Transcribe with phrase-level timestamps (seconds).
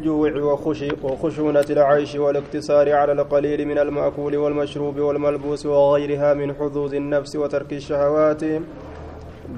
[0.00, 0.58] الجوع
[1.02, 8.42] وخشونة العيش والاقتصار على القليل من المأكول والمشروب والملبوس وغيرها من حظوظ النفس وترك الشهوات.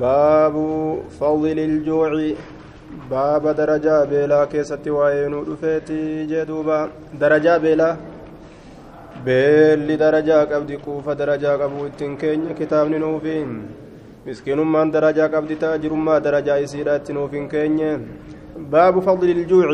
[0.01, 0.55] باب
[1.21, 2.11] فضل الجوع.
[3.11, 5.91] باب درجة بلا كيسة وين رفيت
[6.31, 6.89] جدوبا.
[7.21, 7.97] درجة بلا
[9.27, 13.49] بل درجة قبدي كوفة درجة قبو التنكين كتاب نوفين.
[14.27, 18.07] مسكين من درجة قبدي تاجر ما درجة يسيرات نوفين كين.
[18.57, 19.71] باب فضل الجوع.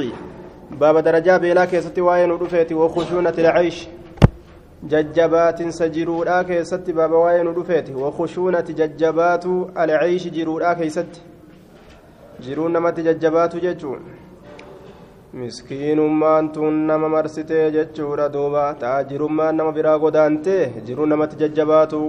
[0.79, 3.81] Baaba darajaa beelaa keessatti waa'ee nu dhufeeti wakushuunati lcaysh
[4.93, 11.23] jajjabaatinsa jiruudhaa keessatti baaba waa'ee nu dhufeeti wakushuunati jajjabaatu alcayshi jiruudhaa keessatti
[12.46, 14.03] jiruun namatti jajjabaatu jechuun
[15.43, 22.03] miskiinummaan tun nama marsitee jechuudha duuba taajirummaan nama biraa godaantee jiruun namatti jajjabaatu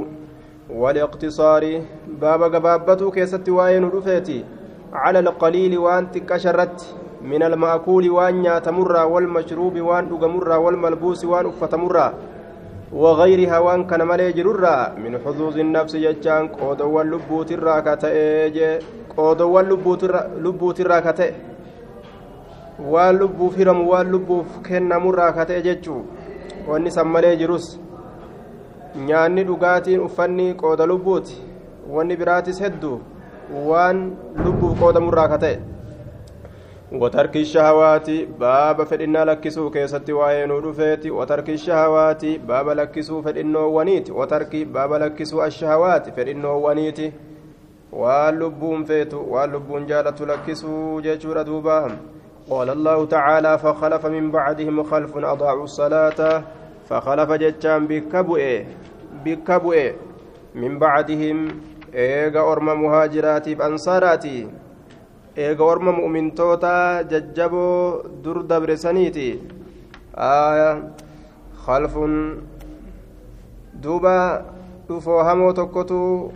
[0.82, 1.74] waliqtisaari
[2.20, 4.44] baaba gabaabbatuu keessatti waa'ee nu dhufeeti
[4.92, 12.15] cala alqaliili waan xiqqasha irratti من المأكول وان ياتمرا والمشروب وان دغمرا والملبوس وان افتمرا
[12.93, 18.81] وغيرها وان كان مالي جررا من حظوظ النفس يجان قود واللبوت الراكتئ
[19.17, 20.05] قود واللبوت
[20.45, 21.33] لبوت الراكتئ
[22.81, 26.01] waan lubbuuf hiramu waan lubbuuf kennamurraa ka ta'e jechuu
[26.69, 27.67] wanni san malee jirus
[29.09, 31.37] nyaanni dhugaatiin uffanni qooda lubbuuti
[31.97, 33.01] wanni biraatis hedduu
[33.71, 34.01] waan
[34.45, 35.59] lubbuuf qoodamurraa ka ta'e
[37.02, 44.56] وترك الشهوات باب فإنا لكسو كيستي وعينو رفيتي وترك الشهوات باب لكسو فإنه ونيت وترك
[44.56, 47.00] باب لكسو الشهوات فإنه ونيت
[47.92, 51.98] واللبون فيتو واللبون جالة لكسو جيشور دوباهم
[52.50, 56.44] قال الله تعالى فخلف من بعدهم خلف أضاعوا الصلاة
[56.90, 58.42] فخلف جتان بكبؤ
[59.26, 59.92] بكبؤ
[60.56, 61.48] من بعدهم
[61.96, 64.48] إيغا أرم مهاجراتي بأنصاراتي.
[65.36, 69.28] Eega orma mu'mintoota jajjaboo dur dabresaniiti
[70.16, 70.70] aya
[71.66, 72.14] khalfun
[73.84, 74.16] duuba
[74.88, 76.32] dhufoo hamoo tokkotu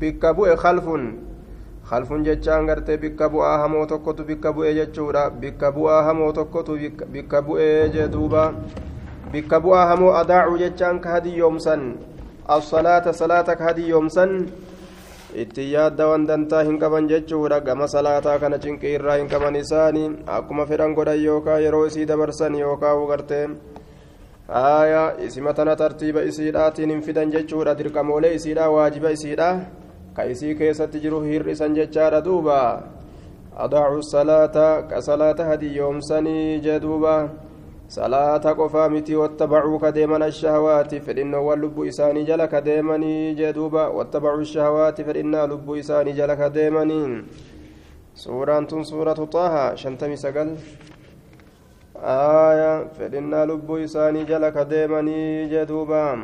[0.00, 1.02] bikka bu'e khalfun
[1.88, 6.74] khalfun jechaan gartee bikka bu'aa hamoo tokkotu bikka bu'e jechuudha bikka bu'aa hamoo tokkotu
[7.12, 8.50] bikka bu'ee jee duuba
[9.32, 11.82] bikka bu'aa hamoo adaacuu jechaan ka hadiyyoomsan
[12.48, 14.30] as-salaata salaata ka hadiyyoomsan
[15.34, 20.66] itti yaadda wandantaa hin qaban jechuudha gama salaataa kana cinqii irraa hin qaban isaanii akkuma
[20.66, 23.44] fedhan godhan yookaan yeroo isii dabarsan yookaan gartee
[24.62, 29.52] aayaa isima tana tartiiba isiidhaatiin hin fidan jechuudha dirqamoolee isiidhaa waajiba isiidhaa
[30.16, 32.58] ka isii keessatti jiru hir'isan jechaadha duuba
[33.66, 37.14] adaacuu salaata ka salaata hadiyyoomsanii jee duuba
[39.16, 46.12] wattabacuu kadeeman ashahawaati fedhinnoowwan lubbuu isaanii jala kadeemanii jee duuba wattabacuu shahawaati fedhinnaa lubbuu isaanii
[46.12, 47.22] jala kadeemanii
[48.14, 50.54] suuraan tun suuratu xaaha shantamii sagal
[52.06, 56.18] aya fedhinnaa lubbuu isaanii jala kadeemanii jee duuba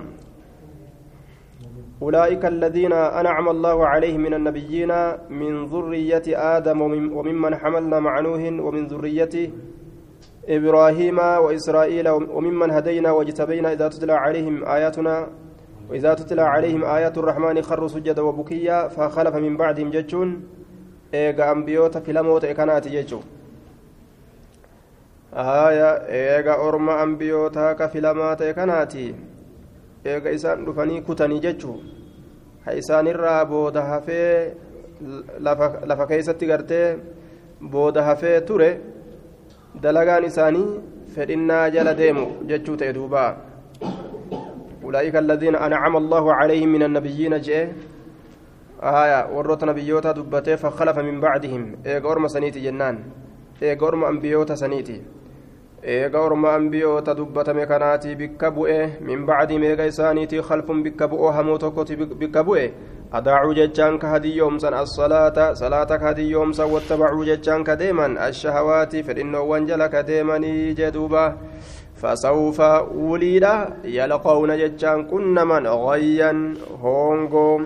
[2.02, 4.92] أولئك الذين أنعم الله عليهم من النبيين
[5.30, 6.80] من ذرية آدم
[7.16, 9.50] وممن حملنا مع نوح ومن ذرية
[10.48, 15.28] إبراهيم وإسرائيل وممن هدينا واجتبينا إذا تتلى عليهم آياتنا
[15.90, 20.48] وإذا تتلى عليهم آيات الرحمن خروا سجدا وبكيا فخلف من بعدهم ججون.
[21.14, 23.20] إيغا أنبيوتا في لموت إكانات ججو.
[25.34, 29.14] آية إيغا أرما أنبيوتا كفلمات إكاناتي
[30.06, 31.80] eega isaan dhufanii kutanii jechuu
[32.64, 34.54] ha isaanirraa booda hafee
[35.86, 36.96] lafa keessatti gartee
[37.72, 38.68] booda hafee ture
[39.82, 40.80] dalagaan isaanii
[41.14, 43.26] fedhinnaa jala deemu jechuu ta'e duuba
[44.86, 47.72] أولئك الذين أنعم الله عليهم من النبيين جاء
[48.82, 52.98] آية ورط نبيوتا دبته فخلف من بعدهم إيغا أرم سنيتي جنان
[53.62, 55.02] إيغا أرم أنبيوتا سنيتي
[55.86, 61.58] eega orma ambiyoota dubbatame kanaati bikka bu'e min bacdi meega isaaniitii khalfun bikka bu'oo hamuu
[61.58, 62.72] tokkoti bikka bu'e
[63.12, 69.88] adaacuu jechaan ka hadiyyoomsan assalaata salaata ka hadiyyoomsan wattabacuu jechaan ka deeman ashahawaati fedhinnoowwan jala
[69.88, 71.38] ka deemanii jeduuba
[71.94, 77.60] fasawfa wuliidha yalqawna jechaan qunnaman gayyan hoongoo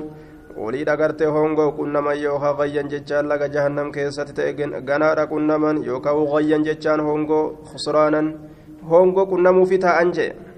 [0.56, 4.52] waliidha gartee hongoo qunnaman yookaan qayyan jechaan laga jahannam keessatti ta'e
[4.84, 8.34] ganaadha qunnaman yookaan qayyan jechaan hongoo khusraanan
[8.90, 10.49] hongoo qunnamuufi ta'an jee illaa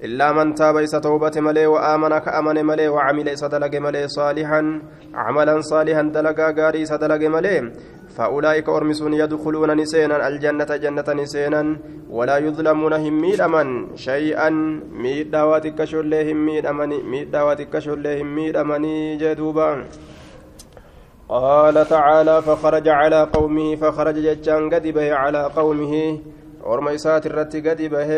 [0.00, 5.62] man taaba isa toobate malee wa'aamana ka amane malee wacamila isa dalage malee saalihan camalan
[5.62, 7.72] saalihan dalagaa gaarii isa dalage malee
[8.08, 11.76] فأولئك أرمسون يدخلون نسينا الجنة جنة نسينا
[12.10, 14.50] ولا يظلمون هم ميدما شيئا
[14.90, 19.84] ميد دواتك شلهم ميدمني ميد دواتك شلهم ميدمني جدوبا
[21.28, 26.18] قال تعالى فخرج على قومه فخرج ججان قد على قومه
[26.64, 28.10] ورميسات الرت قد به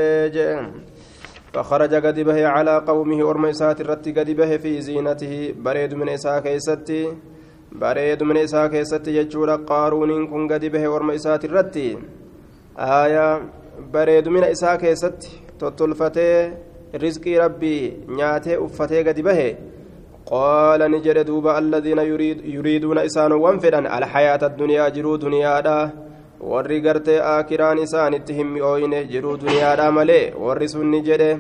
[1.54, 5.54] فخرج قد به على قومه ورميسات الرت قد به في زينته.
[5.64, 7.12] بريد من إساء كيستي.
[7.72, 11.76] بريد من إساء كيستي ججور قارون كن قد به ورميسات الرت.
[12.78, 13.42] آية
[13.92, 15.28] بريد من إساء كيستي.
[15.58, 16.52] تطلفتي
[16.94, 17.96] رزقي ربي.
[18.08, 19.56] نياتي أفتي قد به
[20.26, 25.90] قال نجد دوبا الذين يريد يريدون إسان وانفدا الحياة الدنيا جرو دنيا دا.
[26.40, 31.30] Warri gartee aakiraan isaanitti hin mi'ooyne jiruu duniyaadha malee warri sun ni jedhe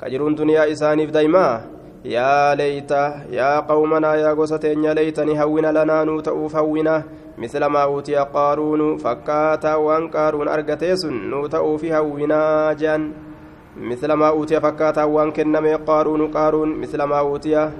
[0.00, 1.60] ka jiruun duniyaa isaaniif daymaa?
[2.04, 3.00] Yaa leeyta
[3.30, 7.02] yaa qawmanaa yaa gosa teenya leeytani hawwina lanaa nuu ta'uuf hawwina.
[7.38, 13.10] Misla maa uutiya qaaruunu fakkaataa waan qaaruun argatee sun nuu ta'uufi hawwinaa jean
[13.76, 17.70] misla maa uutiya fakkaataa waan kenname qaaruunu qaaruun misla maa uutiya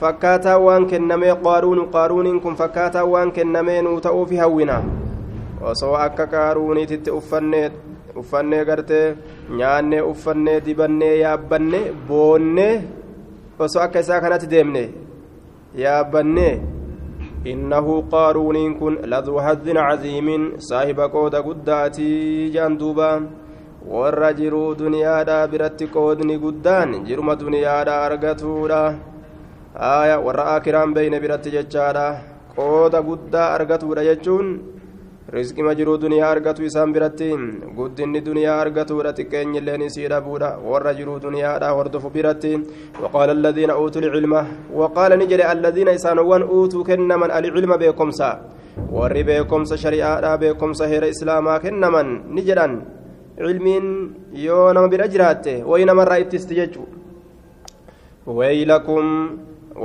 [0.00, 4.82] fakkaataa waan kennamee qaaruunu qaaruuniin kun fakkaataa waan kennamee nuu ta'uufi hawwina
[5.70, 7.10] osoo akka qaaruuniititti
[8.20, 9.06] uffannee gartee
[9.58, 12.74] nyaannee uffannee dibannee yaabbanne boonnee
[13.66, 14.82] osoo akka isaa kanatti deemne
[15.82, 16.54] yaabbannee.
[17.52, 23.08] Innahu qaaruuniin kun laduu haddin caziimiin saahiba qooda guddaatii jaan duuba.
[23.94, 28.80] Warra jiruu duniyaadhaa biratti qoodni guddaan jiruma duniyaadhaa argatuudha.
[29.90, 32.06] Aya warra aakiraan beeyne biratti jechaadha.
[32.56, 34.48] Qooda guddaa argatuudha jechuun
[35.36, 37.28] rizqima jiruu duniyaa argatu isaan biratti
[37.78, 42.52] guddinni duniyaa argatuudha xiqqeenyilleen isii dhabuudha warra jiruu duniyaadha hordofu biratti
[43.02, 44.40] waqaala aladiina uutuu lcilma
[44.80, 48.28] waqaala ni jedhe aladiina isaanowwan uutuu kennaman alcilma beekomsa
[48.96, 52.74] warri beekomsa shari'aadha beekomsa heera islaamaa kennaman ni jedhan
[53.38, 53.86] cilmiin
[54.46, 56.84] yoo nama bira jiraatte wayi namarraa ittisti jechu
[58.38, 59.06] waylakum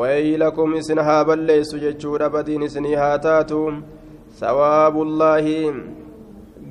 [0.02, 3.62] waylakum isin haa balleessu jechuudha badiin isinii haa taatu
[4.40, 5.74] ثواب الله.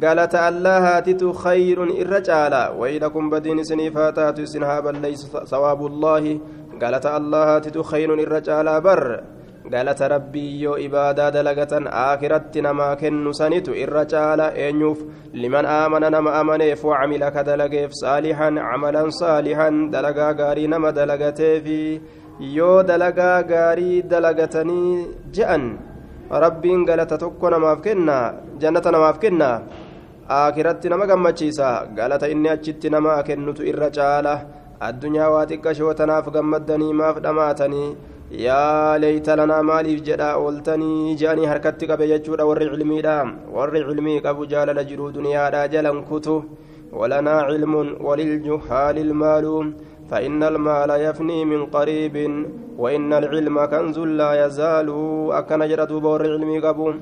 [0.03, 6.41] قالت الله هاتت خير الرجال ويلكم بدين سنيفاتات سنها بل ليس ثواب الله.
[6.83, 9.21] قالت الله هاتت خير الرجال بر.
[9.75, 11.73] قالت ربي يو إبادة دلقة
[12.13, 14.99] آخرت نما كن سنت الرجال أنيوف
[15.35, 19.69] لمن آمن نما أمنيف وعمل كدلقيف صالحا عملا صالحا.
[19.93, 22.01] دلقا غاري نما دلقتي في.
[22.41, 25.79] يو دلقا غاري دلقتني جأن.
[26.31, 28.17] Rabbiin galata tokko namaaf kenna
[28.61, 29.49] jannata namaaf kenna
[30.29, 34.35] akiratti nama gammachiisa galata inni achitti namaa kennutu irra caala.
[34.81, 37.97] Addunyaa waa xiqqashoo tanaaf gammaddanii maaf dhamaatanii
[38.45, 41.17] yaa leeyta lanaa maaliif jedha ooltanii?
[41.21, 43.17] je'anii harkatti qabe jechuudha warri cilmiidha.
[43.57, 46.45] Warri cilmii qabu jaalala jiruu duniyaadha jalan kutu.
[46.93, 49.55] Walanaa cilmun waliljuhaali ilmaalu
[50.11, 52.17] فإن المال يفني من قريب
[52.79, 54.89] وإن العلم كنز لا يزال.
[55.39, 56.93] أكن جرد بور علمي قبو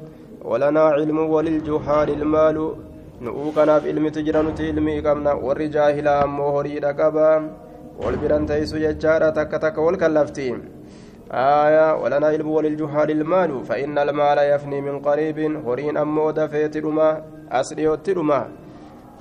[0.45, 2.57] ولنا علم وللجهال المال.
[3.23, 7.31] نؤكنا في علم تجرن علمي قمنا والرجاهل أمو هريد قبا.
[8.03, 10.59] والبران تيسو يجارة تك تك والكلفتين
[11.33, 13.51] آية ولنا علم وللجهال المال.
[13.65, 17.11] فإن المال يفني من قريب هرين أمو دفيت رما
[18.19, 18.66] رما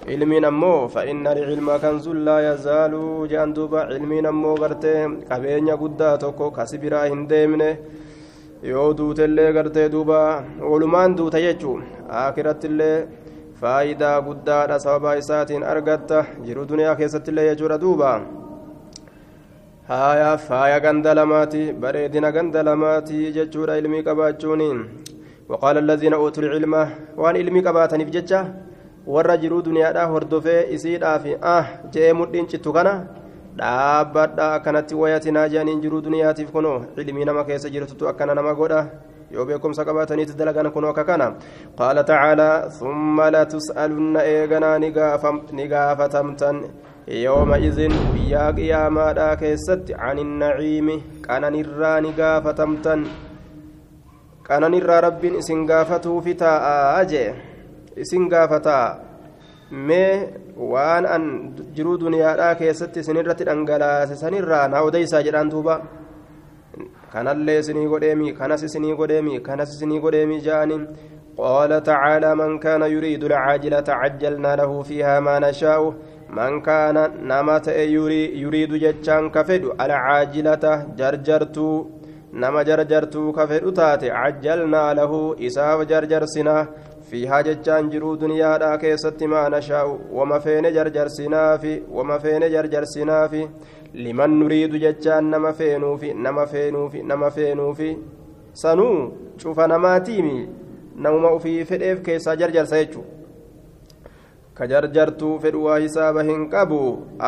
[0.04, 5.00] ilmiin ammoo fa'inna ilma kansun laa yazaaluu jaan duuba ilmiin ammoo gartee
[5.30, 7.70] qabeenya guddaa tokko kasi biraa hin deemne
[8.72, 10.20] yoo duutellee gartee duuba
[10.72, 11.78] walumaan duuta jechuu
[12.24, 13.08] akirattillee
[13.62, 18.12] faayidaa guddaadha sababa isaatiin argatta jiru duniyaa keessattillee jechuudha duuba.
[19.90, 24.62] Haaya faaya ganda lamaati bareedina ganda lamaati jechuudha ilmii qabaachuun
[25.50, 26.86] waqaala allaziina uutul ilma
[27.24, 28.46] waan ilmii qabaataniif jecha?
[29.08, 32.94] Warra jiruu duniyaadhaa hordofee isiidhaaf ah je'ee mudhiin cittu kana
[33.60, 38.82] dhaabbadha akkanatti wayatinaa jedhaniin jiruu duniyaatiif kunoo ilmii nama keessa jirtutu akkana nama godha
[39.32, 41.28] yoo beekumsa qabaataniiti dalagan kunoo akka kana
[41.78, 46.66] qaala tacaalaa summa latus'alunna eeganaa ni gaafatamtan
[47.24, 53.10] yooma izin biyyaa qiyaamaadhaa keessatti can innaciimi qananirraa ni gaafatamtan
[54.48, 57.28] qananirraa rabbiin isin gaafatuufi taa'aa jee
[57.97, 58.87] isin gaafataa
[59.89, 60.13] mee
[60.73, 61.25] waan an
[61.77, 65.81] jiruu duniyaadhaa keessatti isinirratti dhangalaase sanirraa na odeysaa jedhaan duuba
[67.13, 70.85] kanallee isinii godheemi kanas isinii godheemi kanas isinii godheemi ja'aniin
[71.41, 75.95] قال تعالى من كان يريد العاجلة عجلنا له فيها ما نشاء
[76.39, 76.97] من كان
[77.31, 77.67] نمت
[78.45, 80.65] يريد جتشان كفد العاجلة
[80.99, 81.87] جرجرتو
[82.33, 85.13] نما جرجرتو كفد تاتي عجلنا له
[85.47, 86.57] إساف جرجرسنا
[87.10, 93.42] fiihaa jechaan jiruu duniyaadhaa keessatti maa nashaa'u wama feene jarjarsinaafi wama feene jarjarsinaafi
[93.94, 97.90] liman nuriidu jechaan nama feenuufi nama feenuufi nama feenuufi
[98.54, 98.98] sanuu
[99.44, 100.38] cufa namaatiimi.
[100.96, 103.10] Namuma ufii fedheef keessaa jarjarsa jechuudha.
[104.54, 106.78] Ka jarjartuu fedhu waa hisaaba hin qabu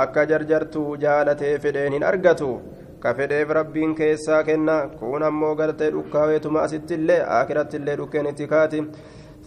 [0.01, 2.51] akka jarjartuu jaalatee fedheen hin argatu.
[2.99, 8.79] Ka fedheef rabbiin keessaa kenna kun ammoo gartee dhukkaaweetuma asittillee akirattillee dhukkeen itti kaati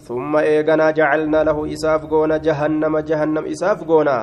[0.07, 4.17] ثم إيغنا جعلنا له إساف غونا جهنم جهنم إساف غونا.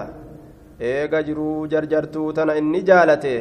[0.80, 3.38] إيغا جرو جرجرتو تنا إني جالته.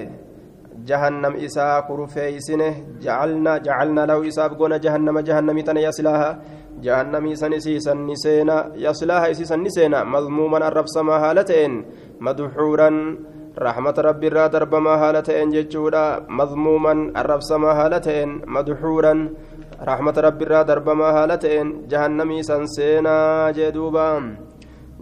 [0.89, 6.29] جهنم إسا كرفيسنه جعلنا جعلنا له إساف غونا جهنم جهنم تنا يصلها
[6.85, 9.99] جهنم سنسيسا نسينا يصلها إسيسا نسينا.
[10.13, 11.71] مضموما الرب سما هالتين
[12.25, 12.89] مدحورا
[13.67, 19.13] رحمة ربي را دربما هالتين ججودا مضموما الرب سما هالتين مدحورا
[19.82, 24.08] رحمة ربي را دربما هالتين جهنمي سنسينا جدوبا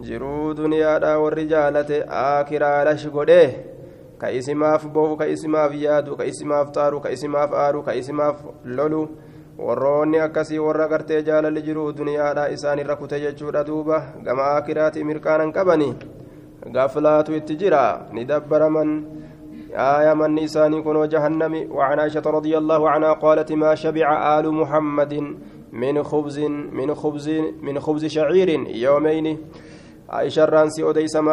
[0.01, 3.43] jiruu duniyaadha warri jaalate akiraa lash godhe
[4.21, 9.01] ka isimaaf bohu ka isimaaf yaadu ka isimaaf xaaru ka isimaaf aaru ka isimaaf lolu
[9.57, 15.53] warroonni akkasii warra gartee jaalalli jiruu duniyaadha isaan irra kute jechuudha duuba gama akiraati mirqaanan
[15.57, 15.89] qabani
[16.75, 18.89] gaflaatu itti jira ni dabbaraman
[19.76, 25.36] آية من نساني كنوا جهنم وعن عائشة رضي الله عنها قالت ما شبع آل محمد
[25.72, 26.38] من خبز
[26.72, 27.28] من خبز
[27.62, 29.38] من خبز شعير يومين
[30.08, 30.46] عائشة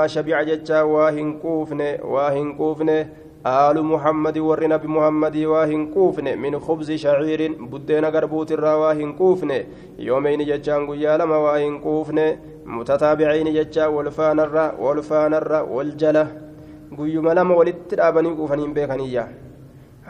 [0.08, 3.08] shabica jecha waa hin quufne waa hin quufne
[3.46, 9.14] aalu muhammadi warri nabi muhammadii waa hin quufne min khubzi shaciirin buddeena garbuutirraa waa hin
[9.14, 9.66] quufne
[9.98, 12.26] yoomeyni jechaan guyyaa lama waa hin quufne
[12.66, 16.28] mutataabiciini jecha wolfaanarra wolfaanarra waljala
[16.98, 19.28] guyyuma lama walitti dhaabanii quufaniin beekaniyya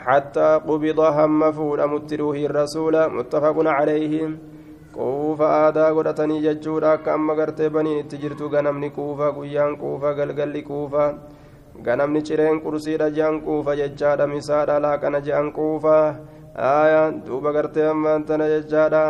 [0.03, 4.13] حتى قبض هم فود متروه الرسول متفق عليه
[4.93, 10.61] quufa aadaa godhatanii jechuudha akka amma gartee baniin itti jirtu ganamni quufa guyyaan quufa galgalli
[10.67, 11.05] quufa
[11.87, 15.97] ganamni cireen qursiidha je'an quufa jechaadha misaadha laaqana je'an quufa
[17.25, 19.03] duuba gartee ammaan tana jechaadha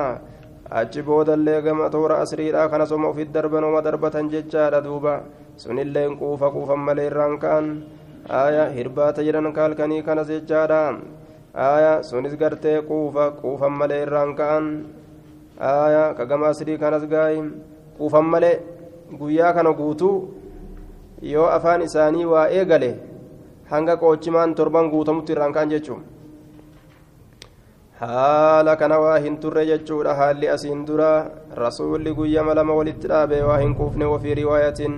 [0.72, 5.16] achi boodallee gama toora asriidha kana soma ufit darbatan jechaadha duuba
[5.58, 7.68] sunilleen quufa quufan malee irraan ka'an.
[8.30, 11.00] Aya hirbaata jedhan kaalkanii kanas jechaadha
[11.54, 14.66] aya sunis gartee quufa quufan malee irraan ka'an.
[15.60, 17.44] Aayaa kagama asrii kanas gaa'ii
[17.98, 18.56] quufan malee
[19.20, 20.16] guyyaa kana guutuu
[21.22, 22.90] yoo afaan isaanii waa eegale
[23.72, 26.02] hanga qoochimaan torban guutamutti irraan ka'an jechuun
[28.00, 31.12] haala kana waa hin turre jechuudha haalli asiin dura.
[31.64, 34.96] Rasuulli guyyama lama walitti dhaabe waa hin quufne wafii riwaayatiin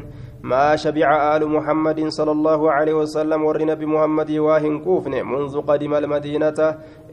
[0.51, 6.59] ما شبع آل محمد صلى الله عليه وسلم ورنا بمحمد واهن كوفن منذ قدم المدينة.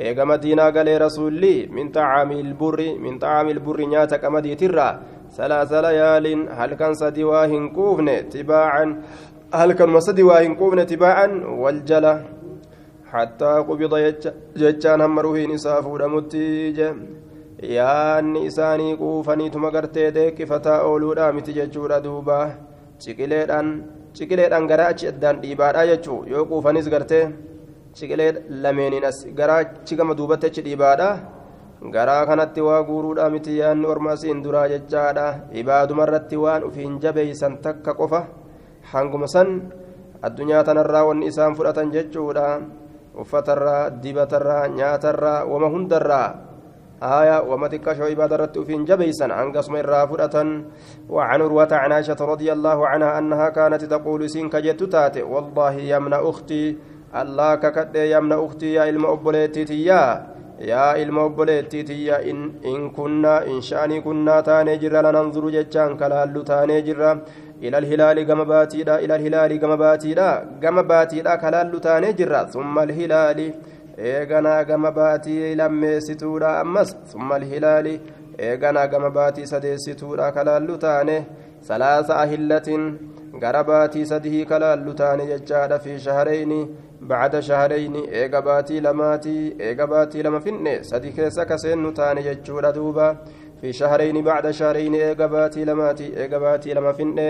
[0.00, 4.88] إيغا مدينة قال رسولي من طعام البر من طعام البر نياتك مدي ترى.
[5.36, 6.26] ثلاث ليال
[6.58, 8.84] هل كان صدي واهن كوفن تباعا؟
[9.54, 11.28] هل كان مصدي واهن كوفن تباعا؟
[11.62, 12.14] والجلة
[13.12, 13.94] حتى قبض
[14.60, 16.84] ججان همروه نساف ودمتي
[17.62, 22.38] yaanni isaanii quufaniituma gartee deekkifataa ooluudha miti jechuudha duuba
[23.02, 23.68] ciqileedhaan
[24.16, 27.24] ciqileedhaan garaa achi addaan dhiibaadha jechuu yoo quufanis gartee
[27.96, 28.30] ciqilee
[28.62, 31.08] lameeniin as garaa achi gama duubatti achi dhiibaadha
[31.94, 35.26] garaa kanatti waa guuruudha miti yaanni ormaasiin duraa jechaadha
[35.60, 38.20] ibaadumarratti waan ufiin jabeeysan takka qofa
[38.92, 39.50] hanguma san
[40.26, 42.46] addunyaa tanarraa wanni isaan fudhatan jechuudha
[43.22, 46.28] uffatarraa dibatarraa nyaatarraa wama hundarraa
[47.02, 50.36] آية وما تكشوا عبادة رتوفين جبيسا عن قسم الرافرة
[51.08, 56.14] وعن عروة عن عائشة رضي الله عنها أنها كانت تقول سين كجت تاتي والله يمنى
[56.14, 56.76] أختي
[57.20, 60.26] الله ككد يمنى أختي يا إلما أبوليتي يا
[60.60, 66.42] يا إلما أبوليتي يا إن, إن كنا إن شأني كنا تاني جرا لننظر جتشان كلالو
[66.42, 67.12] تاني جرا
[67.62, 70.28] إلى الهلال كما باتيدا إلى الهلال كما باتيدا
[70.62, 73.38] كما باتيدا كلالو تاني جرا ثم الهلال
[73.98, 78.00] eeganaa gama baatii lammeessituudha ammas summa alhilaali.
[78.38, 81.26] Eeganaa gama baatii sadeessituudha kalaallu taane
[81.60, 82.84] salaasa ahillatin
[83.40, 86.60] gara baatii sadihii kalaallu taane jechaadha fi shaharayni
[87.00, 88.08] bacda shaharayni.
[88.12, 93.16] Eega baatii lamaatii eega baatii lama finne sadi keessa kaseennu taane jechuudha duuba.
[93.60, 97.28] Fi shaharayni bacda shaharayni eega baatii lamaati eega baatii lama finne.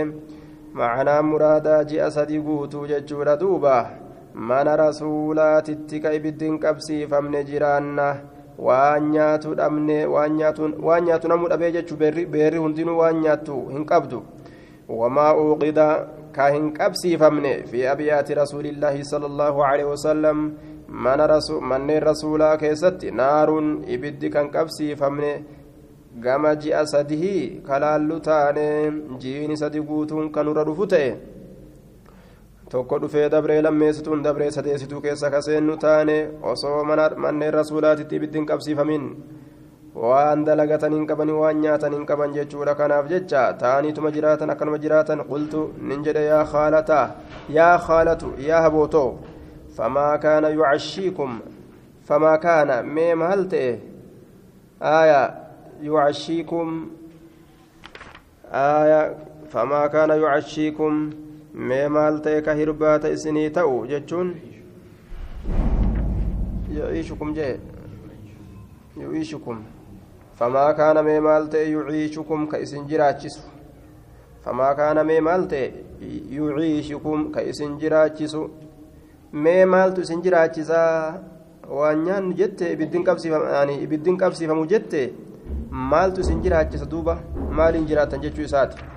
[0.74, 3.90] Macanaa muraadaa ji'a sadi guutuu jechuudha duuba
[4.34, 8.16] mana rasuulaatitti ka ibiddiin qabsiifamne jiraanna.
[8.58, 14.22] Waan nyaatu dhabne waan nyaatu namuu dhabee jechuu beerri hundinuu waan nyaattu hin qabdu.
[14.88, 15.86] Wamaa uuqida
[16.32, 20.38] ka hin qabsiifamne fi abiyaati rasuulillaahi sala allaahu aleyhi wasalam
[20.92, 25.32] manneen rasuulaa keessatti naaruun ibiddi kan qabsiifamne
[26.20, 28.66] gama ji'a sadihii kalaallu taane
[29.18, 31.10] jiini sadi guutuun kanurra dhufu ta'e
[32.72, 36.16] tokko dhufee dabree lammeessituun dabree sadeessituu keessa kaseennu taane
[36.52, 39.04] osoo manneen rasuulaatitti ibiddiin qabsiifamin
[39.94, 45.24] waan dalagatan hin qabani waan nyaatan hin qaban jechuudha kanaaf jecha ta'aniituma jiraatan akkanuma jiraatan
[45.32, 47.00] qultu nin jedhe yaa khaalata
[47.56, 49.08] yaa khaalatu yaa habootoo
[49.76, 51.34] famaa kaana yucashiikum
[52.08, 53.74] famaa kaana mee maal ta'e
[54.92, 55.20] aaya
[55.88, 56.72] yucashiikum
[58.62, 59.02] aaya
[59.56, 61.04] famaa kaana yucashiikum
[61.54, 64.34] mee maal ta'e ka hirbaata isinii ta'u jechuun
[66.76, 67.60] yuciishukum jee
[69.00, 69.58] yuciishukum
[70.38, 73.42] famaa kaana mee maal ta'e yuciishukum ka isin jiraachisu
[74.44, 75.72] famaa kaana mee maal ta'e
[76.36, 78.42] yuciishukum ka isin jiraachisu
[79.32, 81.20] mee maaltu isin jiraachisaa
[81.70, 85.12] waan nyaannu jette ibiddiin qabsiifamu jette
[85.92, 87.18] maaltu isin jiraachisa duuba
[87.60, 88.91] maaliin jiraatan jechuu isaati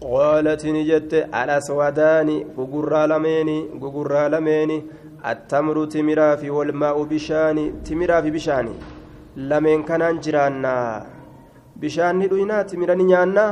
[0.00, 2.28] قالت نجت الأسودان
[2.58, 4.78] غغرا لميني غغرا لميني.
[5.30, 8.74] التمر تمرا في والماء بشاني تمرا في بشاني.
[9.36, 10.76] لمن كان جرانا
[11.76, 13.46] بشاني دوينا تمرا نيانا.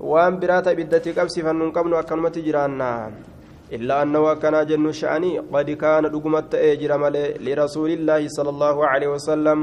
[0.00, 3.10] وان براتا بدتي قبسي فنن قبل أكنمت جرانا.
[3.72, 6.92] إلا أنه كان جن شأني قد كان رقمت أجر
[7.46, 9.58] لرسول الله صلى الله عليه وسلم.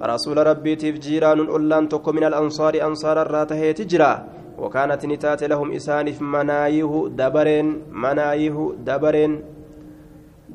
[0.00, 4.12] رسول ربي تفجيران أولان تكو من الأنصار أنصار الراته تجرا
[4.59, 9.33] وكانت نتات لهم إسانف منايه دبرين منايه دبرين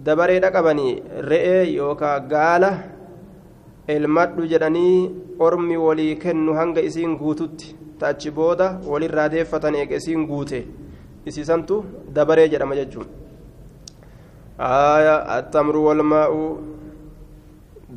[0.02, 2.70] dabaree dhaqabanii re'ee yookaan gaala
[3.94, 5.10] elmadhu jedhanii
[5.46, 10.58] ormi walii kennu hanga isiin guututti tachi booda walirraa deeffatan eega isiin guute
[11.32, 11.76] isiisantu
[12.16, 13.06] dabaree jedhama jechuun
[14.70, 16.42] aayaa attamru walmaa'u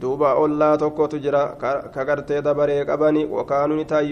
[0.00, 4.02] duuba ollaa tokkotu jira ka gartee dabaree qabani wakaanuu ni taa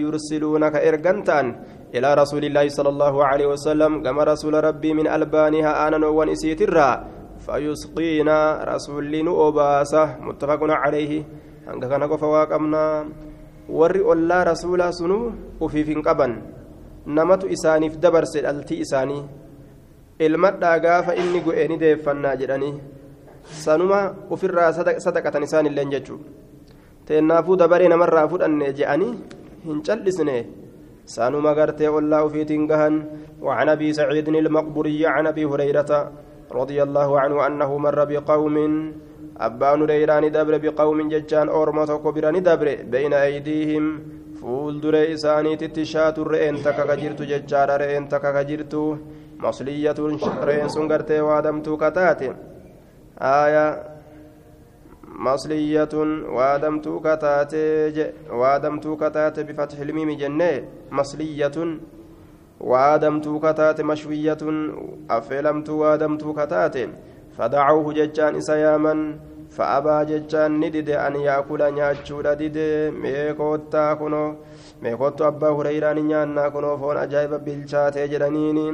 [0.71, 1.47] ka ergan ta'an
[1.93, 7.03] ilaa rasuulillaahi sala allaahu aleyhi wasalam gama rasuula rabbii min albaanihaa aananoowwan isiitirraa
[7.45, 11.25] fayusqiina rasuulli nu obaasa muttafaqun calayhi
[11.65, 13.05] hanga kana qofa waa qabnaa
[13.69, 15.17] warri ollaa rasuulaa sunu
[15.59, 16.37] ufiif hin qaban
[17.05, 19.21] namatu isaaniif dabarse dhaltii isaanii
[20.25, 23.00] ilmadhaa gaafa inni gu'e ni deeffannaa jedhanii
[23.43, 23.99] sanuma
[24.29, 24.71] ufirraa
[25.05, 26.25] sadaqatan isaanilleen jechuudha
[27.05, 29.13] teennaafuu dabaree namarraa fudhanne je'anii
[29.65, 30.37] hin callisne
[31.15, 32.95] sanuma gartee ollaa ufiitiin gahan
[33.41, 35.91] وعن ابي سعيد المقبري عن ابي هريره
[36.51, 38.57] رضي الله عنه انه مر بقوم
[39.41, 43.85] abbaan hureyraa ni dabre biqawmin jechaan orma tokko bira ni dabre beyna aydiihim
[44.39, 48.83] fuuldure isaaniititti shaatu re'een takka ka jirtu jechaadha re'een takka ka jirtu
[49.41, 50.13] masliyatuun
[50.47, 52.35] re'een sun gartee waadamtuu kataate aya
[53.19, 53.83] آية
[55.05, 55.93] مصلية
[56.37, 61.57] وادمتو كتاتي وادمتو كتاتي بفتح الميم جنة مصلية
[62.59, 64.43] وادمتو كتاتي مشوية
[65.09, 66.87] أفلمتو وادمتو كتاتي
[67.37, 68.93] فدعوه ججان إسياما
[69.55, 72.57] فأبى ججان ندد أن يأكل نياتشو ددد
[73.01, 74.35] ميكوتا كنو
[74.81, 78.65] meekottu abbaa hureyraa ni nyaannaa kunoo foon ajaa'iba bilchaatee jedhaniini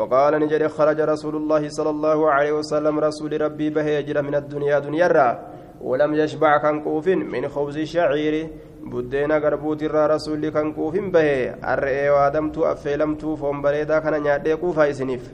[0.00, 4.84] waqaala ni jedhe kharaja rasuulullaahi sala allaahu aleyhi wasalam rasuuli rabbii bahee jira min addunyaa
[4.86, 5.32] duniyarraa
[5.80, 8.34] ولم يشبع كان كوفين من خبز الشعير
[8.92, 11.28] بدينا غربوت الرا رسول كان كوفين به
[11.72, 15.24] الرئي وادمتو أفلمتو فهم بريدا كان نيادي كوفا إسنيف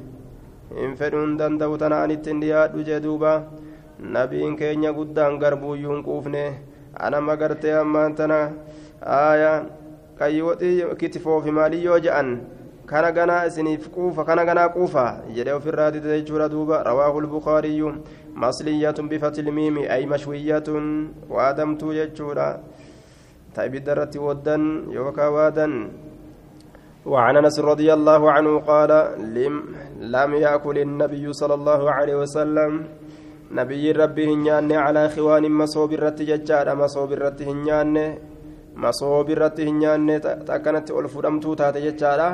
[0.83, 3.35] إن فدون دندو تنان التنديات وجدوبا
[4.59, 6.45] keenya guddaan garbuuyyuun quufne
[6.95, 8.53] anama gartee ammaan tana
[9.01, 9.53] aaya
[10.19, 12.41] qayyoodhii kitifoofi maaliyyoo je'an
[12.87, 17.93] kana ganaa isiniif quufa kana ganaa quufa jedhee ofirraa dide jechuudha duuba rawaahu lbukaariyyu
[18.35, 22.61] masliyatun bifatilmiimi ay mashwiyyatun waadamtuu jechuudha
[23.55, 25.75] ta ibidda irratti woddan yookaa waadan
[27.07, 28.91] وعن انس رضي الله عنه قال
[29.31, 29.55] لم
[30.01, 32.73] لم ياكل النبي صلى الله عليه وسلم
[33.51, 36.75] nabiyyiin rabbii hin nyaanne calaa khiwaanin masoobi irratti jechaadha
[38.77, 40.21] masoobi irratti hin nyaanne
[40.57, 42.29] akkanatti ol fudhamtuu taate jechaadha.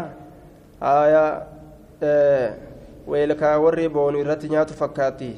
[0.81, 1.25] Haaya
[3.07, 5.31] weelkaa warri boonu irratti nyaatu fakkaatti.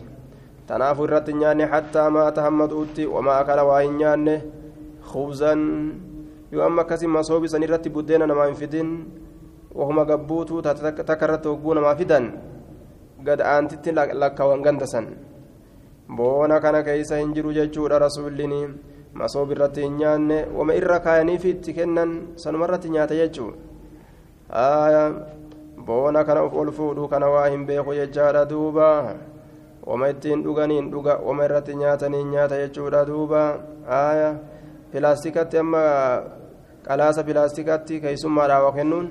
[0.66, 4.36] Tanaafu irratti hin nyaanne hattaa maata hammaduutti wamaa akala waa hin nyaanne.
[5.10, 5.60] Khubzan
[6.52, 8.96] yoo amma akkasii masoobi san irratti buddeena namaa hin fidin
[9.74, 12.32] wahuma gabbuutuu takka irratti hogguu namaa fidan
[13.24, 15.06] gad aantitti lakkaawwan ganda san.
[16.08, 18.74] Boona kana keeysa hin jiru jechuudha rasuulliin
[19.14, 22.10] masoob irratti hin nyaanne wama irra kaayaniif itti kennan
[22.42, 23.52] sanuma irratti nyaata jechuu
[24.64, 25.02] aya
[25.86, 29.14] boona kana uf ol fuudhu kana waa hin beeku jechaadha duuba.
[29.86, 33.42] Wama ittiin dhuganiin dhuga wama irratti nyaataniin nyaata jechuudha duuba.
[33.86, 34.30] Aya
[34.92, 35.82] pilaastikatti amma
[36.86, 39.10] qalaasa pilaastikatti keeysummaadhaa waa kennuun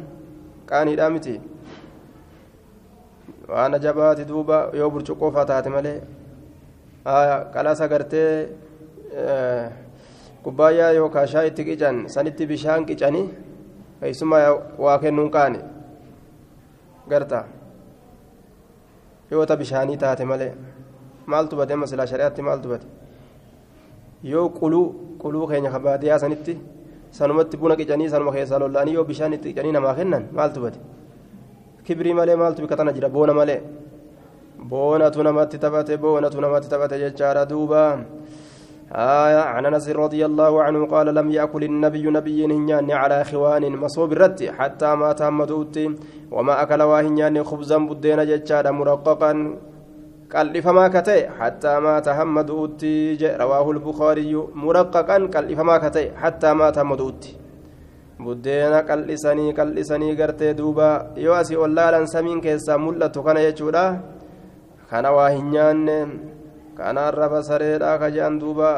[0.72, 1.36] qaaniidhaa miti.
[3.50, 6.02] Waan ajabaati duuba yoo burcuqqoo faa taate malee.
[7.54, 8.50] Qalasa gartee
[10.44, 13.26] kubbaayyaa yookaan shaa itti qican sanitti bishaan qicanii
[14.00, 14.48] keessumaa
[14.86, 15.60] waa kennuun qaane
[17.10, 17.44] garta
[19.32, 20.52] yoo ta bishaanii taate malee
[21.26, 22.88] maaltu bate masilaa shari'aatti maaltu bate
[24.32, 24.86] yoo quluu
[25.22, 26.58] quluu keenya baadiyyaa sanitti
[27.20, 30.80] sanumatti buna qicanii sanuma keessaa lollaanii yoo bishaan itti qicanii namaa kennan maaltu bate
[31.88, 33.60] kibrii malee maaltu bika tana jira boona malee
[34.74, 37.82] boonatu namatti taphate boonatu namatti taphate jechaadha duuba
[38.92, 44.12] آية عن أنس رضي الله عنه قال لم يأكل النبي نبي هنيان على خوان مصوب
[44.14, 45.80] الرت حتى ما تهمدوت
[46.32, 49.34] وما أكل واهنيان خبزا بدين ججادا مرققا.
[50.34, 52.84] قال فما كتي حتى ما تهمدوت
[53.44, 57.24] رواه البخاري مرققا قال فما كتي حتى ما تهمدوت
[58.24, 63.84] buddeena qal'isanii qal'isanii gartee duuba yoo asii ollaalan samiin keessaa mul'atu kana jechuudha
[64.90, 65.98] kana waa hin nyaanne
[66.78, 68.70] kana arraba sareedha ka je'an duuba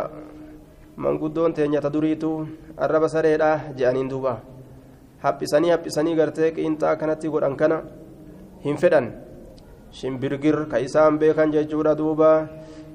[0.98, 4.34] manguddoon teenyata duriitu arraba sareedha je'aniin duuba
[5.24, 7.78] haphisanii haphisanii gartee qiinxaa kanatti godhan kana
[8.66, 9.08] hin fedhan
[9.92, 12.30] shimbirgir ka isaan beekan jechuudha duuba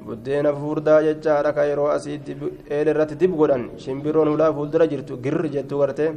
[0.07, 2.21] buddeena fuurdaa jechaadha ka yeroo asii
[2.77, 6.11] eelirratti dib godhan shimbirroon hulaa fuuldura jirtu girri jettu gartee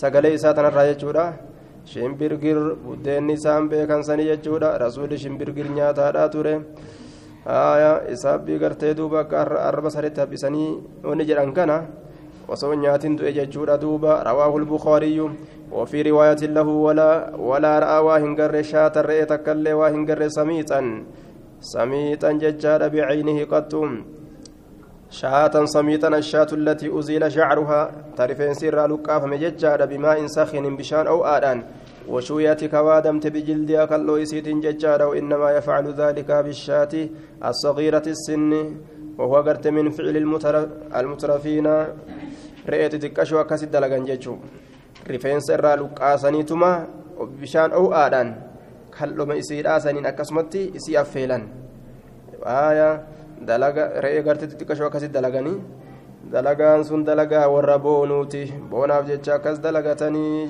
[0.00, 1.24] sagalee isaa tanarraa jechuudha
[1.92, 6.54] shimbirgir buddeenni isaan beekan sanii jechuudha rasuulli shimbirgir nyaataadha ture
[7.46, 11.86] isaabbii gartee duuba akka arraba sareetti haphisanii wanni jedhan kana
[12.48, 14.24] osoo nyaatin du'e jechuudha duuba.
[14.24, 15.30] Rawaahu lbukaariyyu
[15.72, 20.80] وفي رواية له ولا ولا رأى واهن قر شاة الرئة كاللي واهن قر سميتا
[21.60, 23.72] سميتا ججار بعينه قط
[25.10, 27.80] شاة سميتا الشاة التي أزيل شعرها
[28.16, 31.58] تعرفين سر لقاف مججار بماء سخن بشان أو آدان
[32.08, 36.94] وشوية كوادمت بجلدها كاللويسيت ججار وإنما يفعل ذلك بالشاة
[37.44, 38.52] الصغيرة السن
[39.18, 40.16] وهو قرت من فعل
[41.00, 41.66] المترفين
[42.68, 44.36] رئيت تكشوا كسد لغن ججو
[45.08, 46.70] rifeensa irraa luqqaasaniituma
[47.40, 48.34] bishaan oo'aadhaan
[48.96, 51.44] kalluma isii dhaasaniin akkasumatti isii affeelan
[53.48, 55.56] dalaga re'ee gartee xixiqqashoo akkasitti dalaganii
[56.32, 60.48] dalagaan sun dalagaa warra boonuuti boonaaf jecha akkas dalagatanii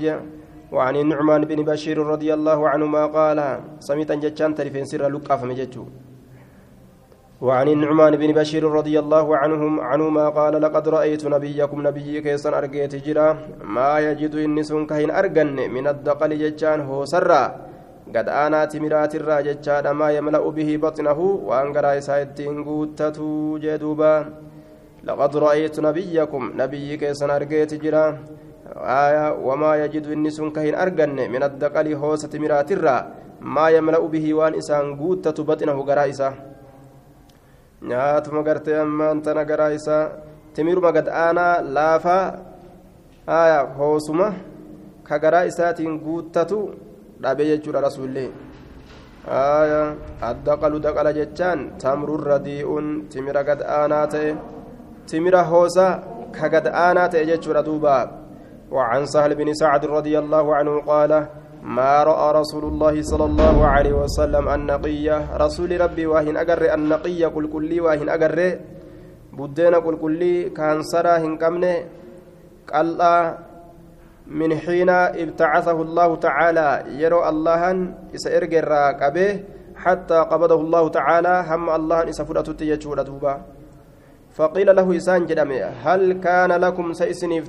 [0.73, 3.39] وعن النعمان بن بشير رضي الله عنهما قال
[3.81, 5.85] سميتا جتشان تلفين سر لقاف مجتشو
[7.41, 12.95] وعن النعمان بن بشير رضي الله عنهم عنهما قال لقد رأيت نبيكم نبي كيسا أرقيت
[13.07, 13.29] جرا.
[13.63, 17.45] ما يجد إنس كهن أرقن من الدقل جتشان هو سرا.
[18.15, 24.15] قد آنا تمرات الراجتشان ما يملأ به بطنه وأنقرا إسايتين قوتتو جدوبا.
[25.05, 28.07] لقد رأيت نبيكم نبي كيسا أرقيت جرا.
[28.75, 33.01] ayaa wamaa yajidu inni sun ka hin arganne min addaqalii hoosa timiraatirraa
[33.41, 36.35] maa yamla'u bihii waan isaan guuttatu baxinahu garaa isaa
[37.91, 40.03] nyaatuma gartee ammaan tana garaa isaa
[40.55, 42.25] timiruma gad aanaa laafaa
[43.31, 44.29] haya hoosuma
[45.09, 46.59] ka garaa isaatiin guuttatu
[47.23, 48.29] dhabe jechuudha rasuullee
[49.31, 49.83] haya
[50.31, 54.31] addaqalu daqala jechaan tamrurra dii'uun timira gad aanaa ta'e.
[55.09, 55.87] Timira hoosa
[56.37, 58.18] ka gad aanaa ta'e jechuudha duubaa
[58.71, 61.27] وعن سهل بن سعد رضي الله عنه قال
[61.63, 67.53] ما رأى رسول الله صلى الله عليه وسلم النقية؟ رسول ربي واهن أجر النقية كل
[67.53, 68.59] كلي واهن أجر
[69.33, 71.77] بدينا كل كلي كان سرا هنكمنه
[72.73, 73.01] قال
[74.27, 77.63] من حين ابتعثه الله تعالى يرى الله
[78.15, 79.41] إسائرج الراكبه
[79.77, 83.35] حتى قبضه الله تعالى هم الله إسفرته تيجور دوبا
[84.37, 87.41] فقيل له إسان جدمي هل كان لكم سيسني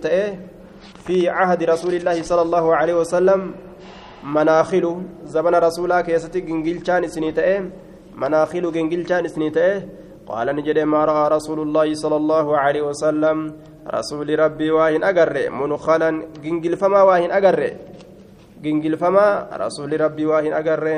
[1.05, 3.41] في عهد رسول الله صلى الله عليه وسلم
[6.07, 7.55] keessatti gingilchaan isinii ta'e
[8.15, 9.73] manaakilu gingilchaan isinii ta'e
[10.27, 13.55] qaala ni jedhe maa ra'aa rasuulullaahi sala allaahu aleyhi wasalam
[13.87, 17.69] rasuuli rabbii waa hin agarre munkalan gingilfamaa waa hin agarre
[18.61, 20.95] gingilfamaa rasuuli rabbii waa hin agarre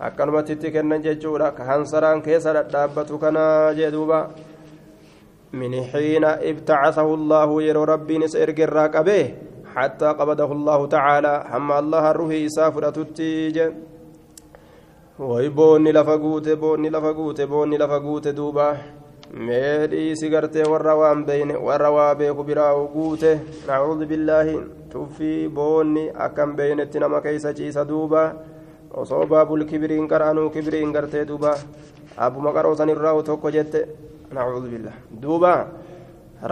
[0.00, 3.74] akkanumatti itti kennan jechuudha ka hansaraan keessa dhadhaabbatu kana
[5.92, 9.24] xiina ibtacasahu allaahu yeroo rabbiin isa erge irraa qabee
[9.76, 13.56] حتى قبضه الله تعالى هم الله الروح يسافر تتيج
[15.18, 18.76] ويبوني لفقوت بوني لفقوت بوني لفقوت دوبا
[21.26, 23.30] beeyne warra waa beeku biraa guute
[23.68, 24.54] nacuudu billaahi
[24.92, 28.22] tuffii boonni akkan beeynetti nama keeysa ciisa duuba
[28.94, 31.52] osoo baabul kibiriin qara'anuu kibiriin gartee duuba
[32.16, 33.80] abbuma qaroosan irraa tokko jette
[34.36, 35.54] nacuudu billah duuba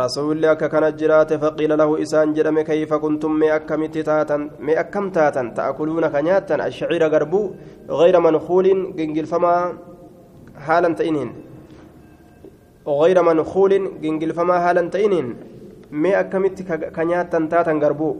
[0.00, 5.06] rasuulli akka kana jiraate faqiila lahu isaan jedhame kayfa kuntum mee akkamitti taatan mee akkam
[5.16, 7.46] taatan ta'akuluuna ka nyaattan ashciira garbuu
[8.00, 9.62] gayra mankuulin gingilfamaa
[10.66, 11.32] haalan ta'iniin
[12.86, 15.36] غير منخول جنجل فما هالا تئنين
[15.92, 16.62] مي أكمت
[16.96, 18.16] كنياتا تاتا غربو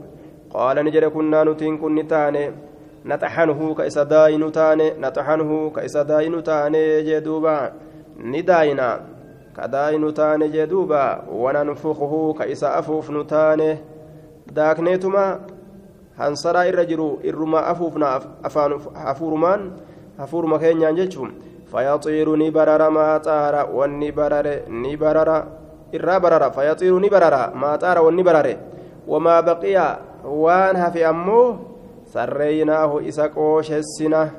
[0.49, 2.51] قال نجري كنا نتين كن تاني
[3.05, 7.71] نطحنه كإسا داين تاني نطحنه كإسا داين تاني جدوبا
[8.19, 8.89] نداينا
[9.57, 13.77] كداين تاني جدوبا وننفخه كإسا أفوف نتاني
[14.51, 15.39] داكنيتما
[17.23, 19.71] irruma afuufna afaan hafuurumaan
[20.17, 21.33] hafuuruma keenyaan jechuun
[21.71, 25.45] fayaxiiru ni barara maaxaara wanni barare ni barara
[25.91, 28.57] irraa barara fayaxiiru ni barara maaxaara wanni barare
[29.07, 31.57] wamaa baqiya waan hafe ammoo
[32.13, 34.29] sarreeynaahu isa qooshessina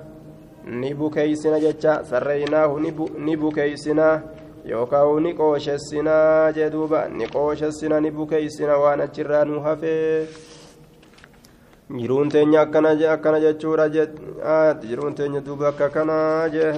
[0.64, 2.80] ni bukeeysina jecha sarreeynaahu
[3.18, 4.22] ni bukeeysina
[4.66, 10.26] yookaan ni qooshessina jedhuuba ni qooshessina ni bukeeysina waan achirraa nu hafee.
[11.90, 13.88] jiruun teenya akkana akkana jechuudha
[14.82, 16.72] jiruun teenya duuba akka kanaa jee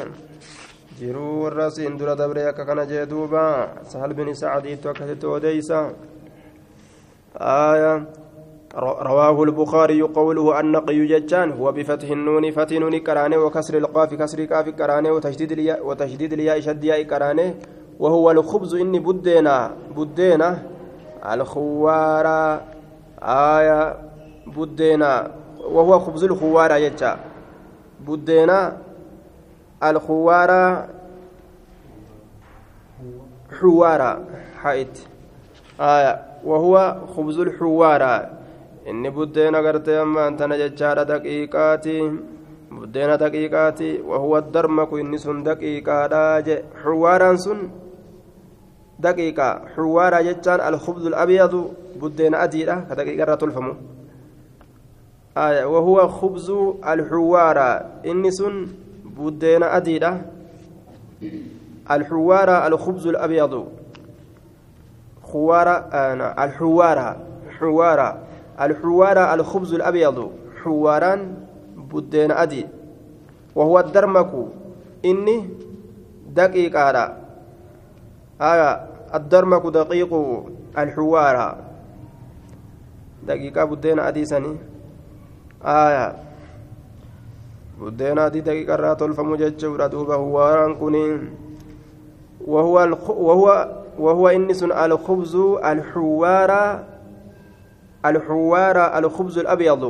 [1.01, 3.42] jiruu warra siin dura dabree akka kana jee duuba
[3.88, 5.81] sahal bin sacdiittu akkasitti odeysa
[7.40, 8.05] آية
[8.77, 12.94] رواه البخاري قوله النقي جتان هو بفتح النون فتح نون
[13.35, 17.55] وكسر القاف كسر قاف كرانه وتشديد الياء وتشديد الياء شد ياء كرانه
[17.99, 20.63] وهو الخبز إني بدينا بدينا
[21.33, 22.61] الخوارة
[23.23, 24.09] آية
[25.75, 27.19] wahuwa khubzul khuwaara jecha
[28.01, 28.73] buddeena
[29.81, 30.89] alkhuwaara
[33.61, 34.19] xuwaara
[34.63, 35.09] ha'it
[35.79, 38.31] aya wahuwa khubzul xuwaara
[38.87, 41.97] inni buddeena gartee ammaan tana jechaadha daqiiqaati
[42.71, 47.71] buddeena daqiiqaati wahuwa darmaku inni sun daqiiqaadha je xuwaaraan sun
[48.99, 52.85] daqiiqa xuwaara jechaan alkhubzul abyadu buddeena adiidha.
[52.89, 53.75] Ka daqiiqa irraa tolfamu.
[55.39, 58.43] الحوارة إنس
[59.19, 60.21] بدين أديدة
[61.91, 63.69] الحوارة الخبز الأبيض
[65.23, 67.17] خوارة آه الحوارة
[67.59, 68.19] حوارة
[68.61, 70.31] الحوارة الخبز الأبيض
[70.65, 71.35] حواران
[71.93, 72.67] بدين أدي
[73.55, 74.31] وهو الدرمك
[75.05, 75.49] إني
[76.35, 77.17] دقيق على
[78.41, 80.12] آية الدرمك دقيق
[80.79, 81.57] الحوارة
[83.27, 84.57] دقيقة بدين أدي سني
[85.64, 86.29] آية.
[87.79, 91.31] adii daqiiqa irraa tolfamu jechuudha duuba huwaaraan kuniin
[92.49, 93.11] وهو الخ...
[93.11, 93.47] وهو
[93.99, 96.53] وهو إنس الخبز الحوار
[98.07, 99.83] الحوار الخبز الأبيض.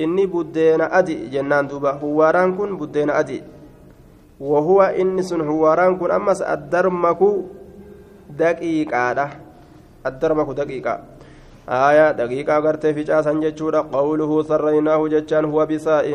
[0.00, 3.42] إني بدين أدي جنان دوبا حواران كن بدين أدي
[4.40, 7.20] وهو إنس حواران كن أمس الدرمك
[8.30, 9.30] دقيقة
[10.06, 10.94] الدرمك دقيقة
[11.68, 16.06] آية دقيقة قرتي في جاسا جتشورا قوله سريناه جتشان هو بساء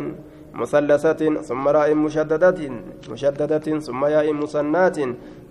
[0.53, 2.59] مثلثة ثم راء مشددة
[3.09, 4.97] مشددة ثم ياء مسنات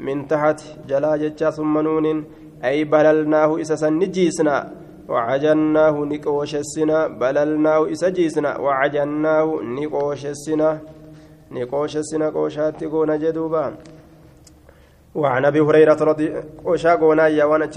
[0.00, 2.24] من تحت جلا جتشا ثم نون
[2.64, 4.56] أي بللناه إسسا نجيسنا
[5.08, 10.70] وعجناه نقوشسنا بللناه إسجيسنا وعجناه نقوشسنا
[11.52, 13.64] نقوشسنا قوشات قونا جدوبا
[15.14, 17.68] وعن أبي هريرة رضي قوشا قونا يا وأنا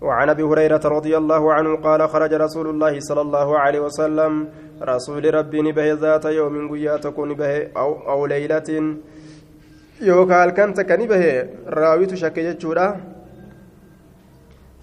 [0.00, 4.48] وعن أبي هريرة رضي الله عنه قال خرج رسول الله صلى الله عليه وسلم
[4.82, 8.68] رسول ربي نبه ذات يوم قياتك نبه أو, أو ليلة.
[10.00, 12.36] يوكا الكنت كنبه راويت شك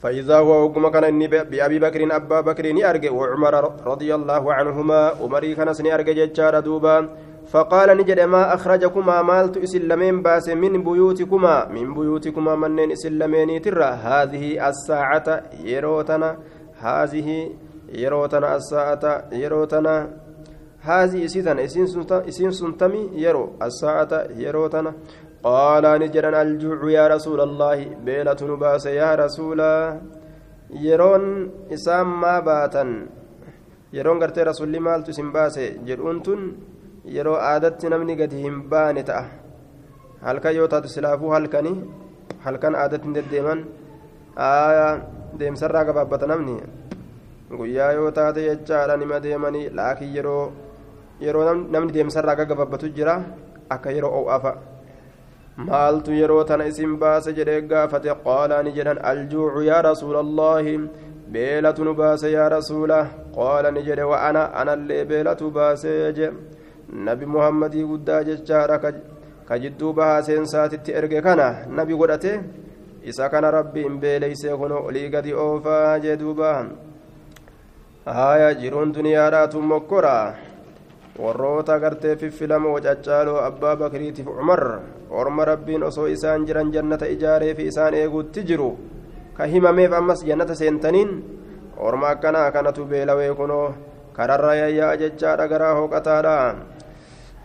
[0.02, 5.74] فإذا هو وقم كان بأبي بكر أبا بكر أرجع وعمر رضي الله عنهما عمري كان
[5.74, 7.10] سني أرجع جتشارا دوبا.
[7.48, 11.56] فقال نجد ما أخرجكما مالت إسلمين باس من بيوتكما.
[11.76, 15.28] من بيوتكما منين إسلمين ترى؟ هذه الساعة
[15.64, 16.30] يروتنا.
[16.80, 17.50] هذه
[18.04, 19.96] يروتنا الساعة يروتنا.
[20.82, 21.64] هذه إسيتنا.
[22.30, 23.44] إسين سنتمي يرو.
[23.62, 24.92] الساعة يروتنا.
[25.44, 27.78] قال نجرا الجوع يا رسول الله.
[28.06, 29.62] بيلة نباس يا رسول.
[30.68, 31.24] يرون
[31.74, 32.84] إسام ما باتا
[33.94, 36.42] يرون قرتي رسول مالت سنباس جرؤنتن
[37.16, 39.24] yeroo aadatti namni gadi hin baane ta'a.
[40.28, 41.76] Halkan yoo taatu silaafuu halkanii
[42.46, 43.60] halkan aadatti hin deddeeman.
[45.40, 46.56] Deemsarraa gabaabbata namni.
[47.60, 50.46] Guyyaa yoo taate jechaadha nima deemanii laakiin yeroo
[51.26, 53.14] yeroo namni deemsarraa gabaabbatu jira
[53.76, 54.52] akka yeroo o'aafa
[55.70, 58.10] maaltu yeroo tana isin baase jedhee gaafate?
[58.26, 59.00] Qaalaani jedhan.
[59.12, 60.78] Aljuucu yaa rasuula allaahi
[61.38, 63.00] beelatu nu baase yaa rasuula.
[63.38, 64.04] Qaala ni jedhe.
[64.12, 64.44] Wa ana?
[64.62, 66.32] Anallee beelatu baasee jedhe
[66.94, 68.80] nabi muhammadii guddaa jechaadha
[69.48, 72.32] ka jidduu bahaa seensaatitti erge kana nabi godhate
[73.08, 76.66] isa kana rabbiin beeleysee kuno olii gadi oofaa jee duuba.
[78.06, 80.36] Haya jiruun duniyaadhaatu mokkora
[81.20, 84.64] warroota gartee fiffilamoo caccaaloo abbaa bakriitiif cumar
[85.10, 88.72] orma rabbiin osoo isaan jiran jannata ijaaree fi isaan eeguutti jiru.
[89.34, 91.12] Ka himameef ammas jannata seentaniin
[91.78, 93.74] orma akkanaa kanatu beelawee kunoo
[94.14, 96.36] kararra yayyaa jechaadha garaa hooqataadha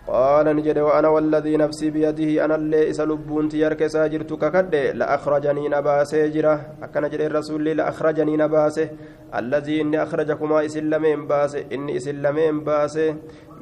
[0.09, 6.29] قال نجد وأنا والذي نفسي بيده أنا اللي إسا لبون تيارك ساجرت ككد لأخرجني نباسي
[6.29, 8.89] جرة أكن جد الرسول لأخرجني نباسي
[9.35, 13.15] الذي إني أخرجكما إسلامين باسي إني إسلامين باسي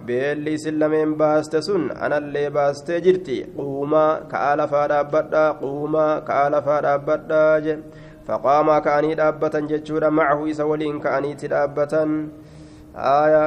[0.09, 7.61] isin lameen baaste sun anallee baastee jirti quumaa ka'aa lafaa dhaabbadhaa quumaa ka'aa lafaa dhaabbadhaa
[7.61, 7.74] je
[8.26, 12.16] faqaamaa ka'anii dhaabbatan jechuudha macahu isa waliin ka'aniiti dhaabbatan
[12.94, 13.44] aya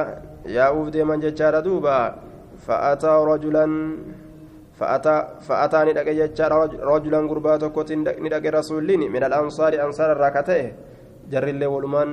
[0.56, 1.98] yaa'uuf deeman jechaadha duuba
[5.86, 10.66] ni dhaqe jechaadha rajulan gurbaa tokkotti ni dhaqe rasuulliin min alansaari ansaara irraa ka ta'e
[11.30, 12.10] jarrillee walumaan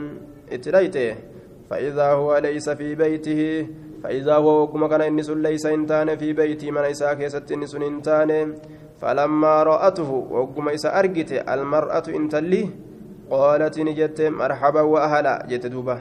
[0.51, 1.31] itti dhayte
[1.71, 3.67] فإذا هو ليس في بيته
[4.03, 8.55] فإذا هو وكما كان إنس ليس إنتان في بيتي من إساء كيست إنس إنتان
[9.01, 12.69] فلما رأته وكما إساء أرجت المرأة إنتلي
[13.31, 15.97] قالت نجت مرحبا وأهلا جت دوبة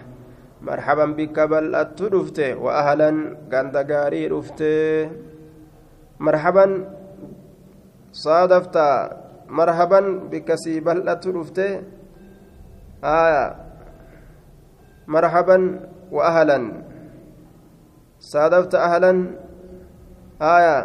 [0.62, 3.10] مرحبا بك بل أتدفت وأهلا
[3.52, 4.60] كانت قاري رفت
[6.20, 6.66] مرحبا
[8.12, 8.76] صادفت
[9.48, 11.58] مرحبا بك سي بل أتدفت
[13.04, 13.56] آية
[15.08, 15.80] مرحبا
[16.12, 16.58] وأهلا.
[18.20, 19.12] صادفت أهلا.
[20.42, 20.76] آية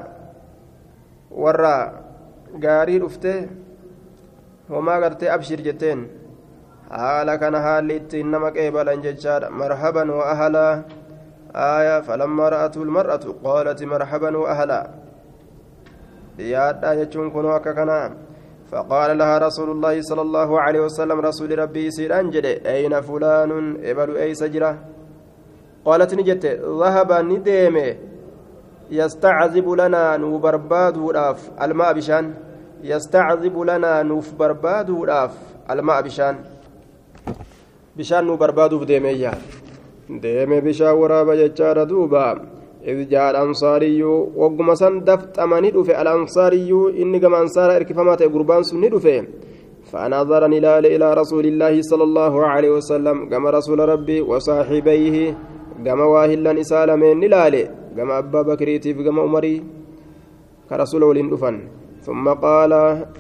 [1.31, 2.05] ورا
[2.59, 3.31] gaarii dhufte
[4.69, 6.07] homaa gartee abshir jetteen
[6.89, 9.50] haala kana haalli ittiin nama qeebalan jechaadha.
[9.50, 10.84] Marhaban wa ahalaa
[11.56, 14.89] آية فلما رأته المرأة قالت مرحبا وأهلا
[16.38, 18.12] jechuun kunoo akka kanaa
[18.71, 24.17] فقال لها رسول الله صلى الله عليه وسلم رسول ربي سير أنجل أين فلان إبل
[24.17, 24.78] أي سجرة
[25.86, 26.45] قالت نجت
[26.82, 27.95] ذهب نديم
[28.91, 32.34] يستعذب لنا نوبرباد وراف الماء بشان
[32.84, 35.34] يستعذب لنا نوف برباد وراف
[35.69, 36.36] الماء بشان
[37.97, 39.31] بشان نوبرباد وديميا
[40.23, 42.27] ديم بشان وراب ججار دوبا
[42.88, 44.03] إذ جاء الأنصاري
[44.41, 49.23] وقم سن دفت أماني دفع الأنصاري إني كما أنصار إركفما تقربان سني دفع
[49.91, 55.17] فنظر نلال إلى رسول الله صلى الله عليه وسلم كما رسول ربي وصاحبيه
[55.86, 57.55] كما واهلا إسالمين نلال
[57.97, 59.63] كما أبا بكريتي كما عمري
[60.69, 61.29] كرسول ولين
[62.07, 62.72] ثم قال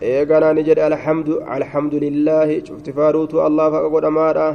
[0.02, 4.50] إيقنا نجد الحمد الحمد لله شفت فاروت الله فقد أماره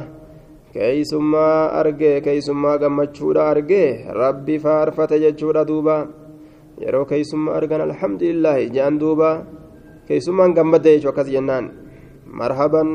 [0.76, 3.88] keeysummaa argee keeysummaa gammachuudha argee
[4.22, 5.94] rabbi faarfate jechuudha duuba
[6.82, 9.30] yeroo keeysummaa argan alhamdulillaahi jean duuba
[10.08, 11.70] keeysummaan gammadde jechuu akkas jennaan
[12.40, 12.90] marhaban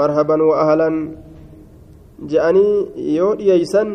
[0.00, 0.96] marhaban wa ahlan
[2.32, 2.74] je'anii
[3.18, 3.88] yoo dhiyeeysan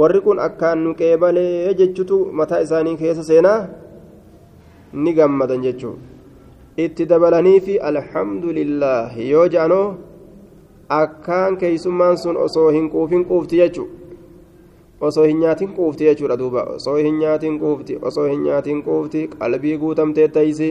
[0.00, 3.60] warri kun akkaan nu qeebalee jechutu mataa isaanii keessa seenaa
[4.93, 5.95] ni gammadan jechuu
[6.77, 9.87] itti dabalaniifi alhamdulillaahi yoo je'anoo
[10.99, 13.89] akkaan keeysummaan sun osoo hin quufin quufti jechu
[15.01, 16.63] osoo hin nyaatin quufti jechuudha duuba.
[16.63, 20.67] Osoo hin nyaatin quufti osoo hin nyaatin quufti qalbii guutamtee taysi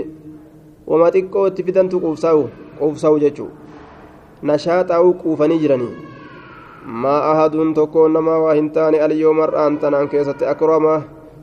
[0.87, 2.45] wama xiqqoo itti fidantu quufsaa'u
[2.79, 3.49] quufsa'u jechuu.
[4.43, 5.95] Nashaaxaa'u quufanii jiranii.
[6.87, 11.03] Maa ahaduun tokkoon namaa waa hin taane aliyyoo mar'aan tanaan keessatti akrama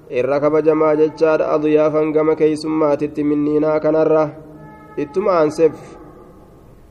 [0.09, 4.29] irra kabajamaa jechaadha aduyaafan gama keeysummaatitti minniinaa kanarra.
[4.97, 5.73] Ittuma aanseef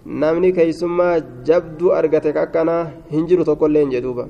[0.05, 4.29] namni keeysummaa jabduu argate kakkanaa hin jiru tokkollee hin jedhuuba.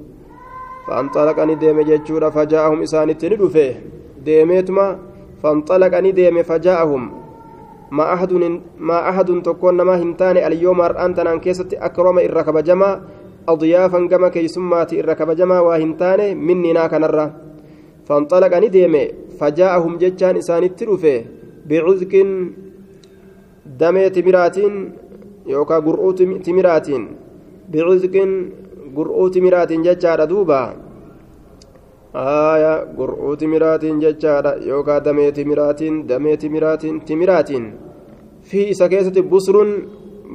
[0.87, 3.67] Fanxalaqani deeme jechuudha fajaa'ahum isaanitti ni dhufe
[4.27, 4.87] deemeetuma
[5.43, 7.11] fanxalaqani deeme fajaa'ahum
[7.91, 8.13] maa
[9.09, 13.01] ahadun tokkoon namaa hin taane aliyyoo mar'aan tanaan keessatti akrama irra kabajamaa
[13.47, 17.27] adyaafan gama keeysummaati irra kabajamaa waa hin taane minninaa kanarra
[18.09, 19.03] fanxalaqani deeme
[19.39, 21.15] fajaa'ahum jechaan isaanitti dhufe
[21.69, 22.31] bicuzqin
[23.81, 24.75] damee timiraatiin
[25.53, 26.13] yookaan gur'uu
[26.47, 27.03] timiraatiin
[27.73, 28.31] bicuzqin
[28.97, 30.61] gur'uu timiraatiin jechaadha duuba
[32.13, 37.65] haaya gur'uu timiraatiin jechaadha yookaan damee timiraatiin damee timiraatiin timiraatiin
[38.49, 39.71] fi isa keessatti busruun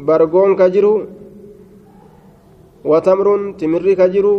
[0.08, 0.94] bargoon ka jiru
[2.92, 4.36] watamruun timirri ka jiru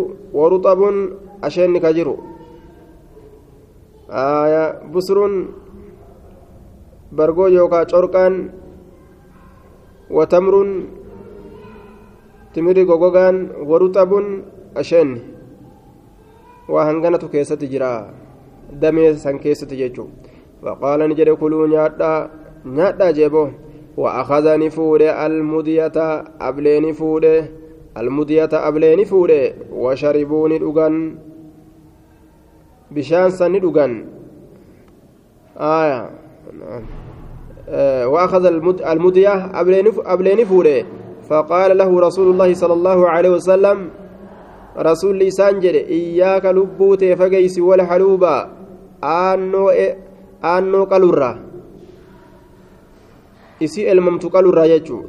[4.92, 5.34] busruun
[7.16, 8.34] bargoo yookaan corqaan
[10.10, 10.70] watamruun
[12.52, 13.36] timirri gogogaan
[13.70, 14.26] waruxabuun
[14.74, 15.20] asheenni
[16.68, 17.90] waa hanganatu keessatti jira
[18.80, 20.10] damee san keessatti jechuun
[20.64, 22.18] faqaala ni jedhe kuluu nyaadhaa
[22.64, 23.50] nyaadhaa jeeboo
[23.96, 25.92] وأخذني فوده المدية
[26.40, 27.44] أبليني فوده
[27.96, 30.94] المدية أبليني فوده وشربوني دغن
[33.28, 34.04] سني دغن
[35.56, 36.10] آية
[37.68, 38.44] آه وأخذ
[38.86, 39.60] المدية
[40.14, 40.86] أبليني فوده
[41.28, 43.90] فقال له رسول الله صلى الله عليه وسلم
[44.78, 48.36] رسول لسان جد إياك لبوتي فقيس والحلوبا
[49.04, 49.70] آنو
[50.44, 51.52] آنو قلورا
[53.62, 55.04] isii elmamtu qalurraa jechuu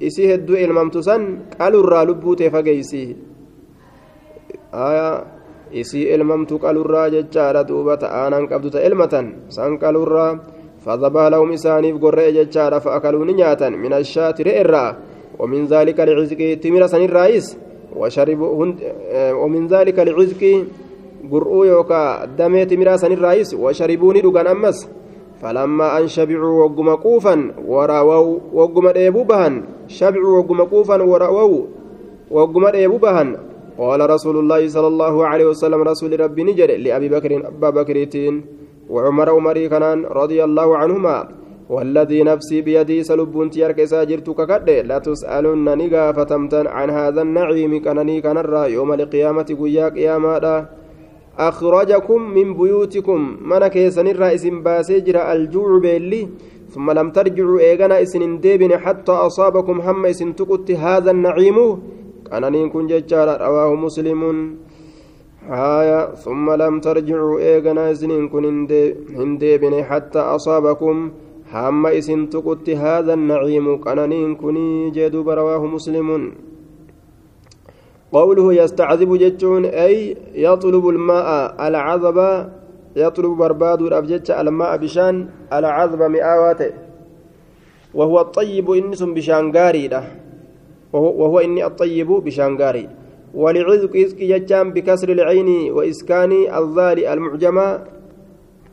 [0.00, 1.22] isii hedduu elmamtu san
[1.58, 3.02] qalurraa lubbuu ta'e fageeysi
[5.82, 9.26] isii elmamtu qalurraa jechaadha duuba ta'aanaan qabdu ta elmatan.
[9.48, 10.56] San qalurraa
[10.86, 14.96] فذبح لهم إسانيف قرئ جتشارا فأكلوا نياتا من الشاة رئرا
[15.38, 17.46] ومن ذلك لعزق تمر سن الرئيس
[17.96, 18.66] وشربوا
[19.42, 20.42] ومن ذلك لعزق
[21.30, 24.88] قرؤوا يوكا دمي تمر سن الرئيس وشربوا ندقان أمس
[25.42, 31.64] فلما أن شبعوا وقم قوفا وراووا وقم ديبو بهن شبعوا وقم قوفا وراووا
[32.30, 33.36] وقم ديبو بهن
[33.78, 38.34] قال رسول الله صلى الله عليه وسلم رسول ربي نجر لأبي بكر أبا بكرتين
[38.90, 41.28] وعمر عمري كنان رضي الله عنهما.
[41.70, 48.72] والذي نفسي بيدي سلبون تيارك ساجرت ككد لا تسألن نقافتمتا عن هذا النعيم كنني كنرى
[48.72, 50.56] يوم القيامة قياك يا ماذا
[51.38, 53.20] أخرجكم من بيوتكم.
[53.50, 56.28] من كيسن الرئيس باسجر الجوع بيلي.
[56.70, 61.58] ثم لم ترجعوا إيغانا إسن ديبن حتى أصابكم هم إسن تقت هذا النعيم.
[62.30, 64.22] كان كن ججار رواه مسلم.
[65.50, 68.44] آية ثم لم ترجعوا إيغانا إسن كن
[69.18, 70.96] هنديبن حتى أصابكم.
[71.52, 74.56] هم إسن تقت هذا النعيم كان كن
[74.94, 76.32] جدوب رواه مسلم.
[78.12, 81.30] قوله يستعذب جتون أي يطلب الماء
[81.68, 82.18] العذب
[82.96, 86.72] يطلب برباد الأبجج الماء بشان العذب مئاواته.
[87.94, 90.04] وهو الطيب إنس بشانغاري وهو,
[90.96, 92.88] وهو إني الطيب بشانغاري.
[93.34, 97.68] ولعذق إذك جتان بكسر العين وإسكان الظال المعجمة.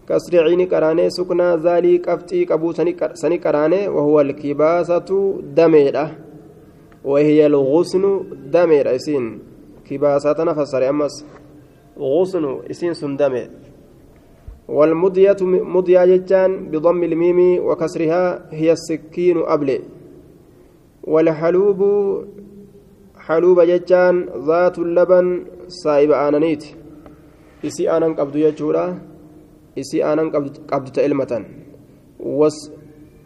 [0.09, 2.71] كسر عين كراني سكنا ذالي كفتي كبو
[3.13, 5.09] سني كراني وهو الكباسة
[5.55, 6.11] دميرة.
[7.03, 8.03] وهي الغصن
[8.51, 9.39] دمير إسين
[9.89, 11.25] كباساتنا فسر امس
[11.99, 13.49] غصن إسين سن دمير.
[14.67, 19.79] والمضية مضية جتان بضم الميم وكسرها هي السكين أبلي.
[21.03, 21.79] والحلوب
[23.17, 26.63] حلوب جتان ذات اللبن سايب آنانيت.
[27.65, 28.99] إسي آنان قبض يجورا
[29.79, 30.29] إسي آنان
[30.71, 31.45] قبض تألمة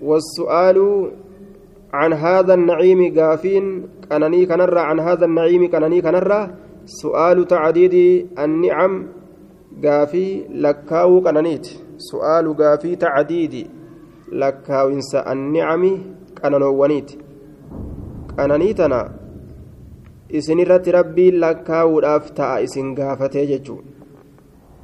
[0.01, 0.77] والسؤال
[1.93, 3.65] عن هذا النعيم قافين
[4.11, 6.41] كنني كنرى عن هذا النعيم كنني كنرى.
[6.85, 7.95] سؤال تعديد
[8.39, 8.93] النعم
[9.83, 11.67] قافي لكاو كننيت
[11.97, 13.67] سؤال قافي تعديد
[14.31, 15.83] لكاو إنسى النعم
[16.43, 17.09] كننوانيت
[18.37, 19.01] كننيتنا
[20.29, 23.83] isin irratti rabbiin lakkaa'uudhaaf ta'a isin gaafatee jechuun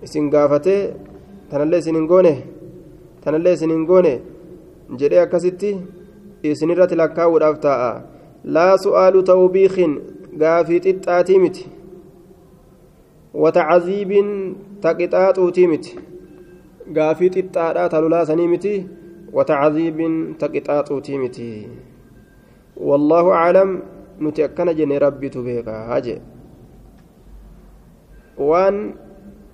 [0.06, 0.94] isin gaafatee
[1.50, 2.34] tanallee isin hin goone
[3.24, 4.14] tanallee isin hin goone
[5.00, 5.72] jedhee akkasitti
[6.52, 7.92] isin irratti lakkaa'uudhaaf taa'a
[8.56, 9.94] laa su'aalu tawbiikin
[10.42, 11.70] gaafii xixxaatii miti
[13.44, 14.30] watacaziibin
[14.82, 15.98] taqixaaxuutii miti
[16.96, 18.74] gaafii xixxaadhaa talulaasanii miti
[19.38, 21.50] watacaziibin taqixaaxuutii miti
[22.78, 23.82] wallaahu aclam
[24.20, 26.22] nuti akkana jenne rabbitu beekaa jee
[28.38, 28.78] waan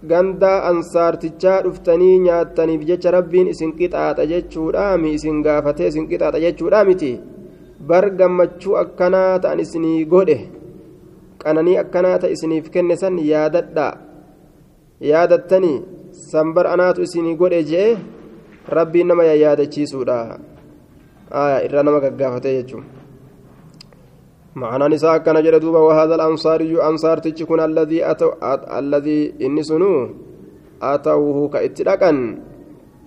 [0.07, 7.11] gandaa ansaartichaa dhuftanii nyaattaniif jecha rabbiin isin qixaaxa jechuudhaami isin gaafatee isin qixaaxa jechuudhaa miti
[7.89, 10.37] bar gammachuu akkanaa ta'an isinii godhe
[11.43, 13.93] qananii akkanaa ta isiniif kenne san yaadadhaa
[15.11, 15.77] yaadattanii
[16.31, 17.89] san bar anaatu isinii godhe jee
[18.77, 20.19] rabbiin nama yaadachiisuudha
[21.65, 22.98] irraa nama gaggaafatee jechuudha.
[24.55, 28.29] معنى نساء كان جلدوبا وهذا الأنصاري أنصار تجكون الذي أتو
[28.79, 30.09] الذي إني سنو
[30.81, 32.11] أتوه كإتلاقا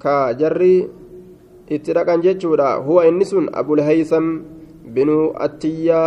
[0.03, 0.89] كجري
[1.73, 4.27] إتلاقا جتشودا هو إني سن أبو الهيثم
[4.85, 5.09] بن
[5.41, 6.03] التيا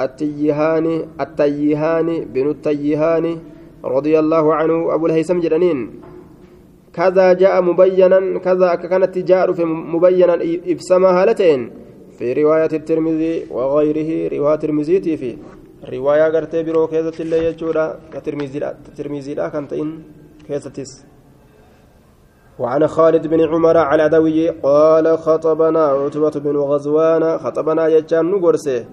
[0.00, 3.34] التيهاني التيهاني بن التيهاني
[3.84, 5.78] رضي الله عنه أبو الهيثم جرانين.
[6.92, 10.34] كذا جاء مبينا كذا كانت جاء مبينا
[10.72, 11.70] إفسما هالتين
[12.18, 15.36] في رواية الترمذي وغيره رواية الترمذي في
[15.92, 20.02] رواية قرتي برو كيزة اللي يجورا كترمذي لا كانتين
[20.46, 21.04] كيزتس
[22.58, 28.84] وعن خالد بن عمر على عدوي قال خطبنا عتبة بن غزوان خطبنا يجان نقرسه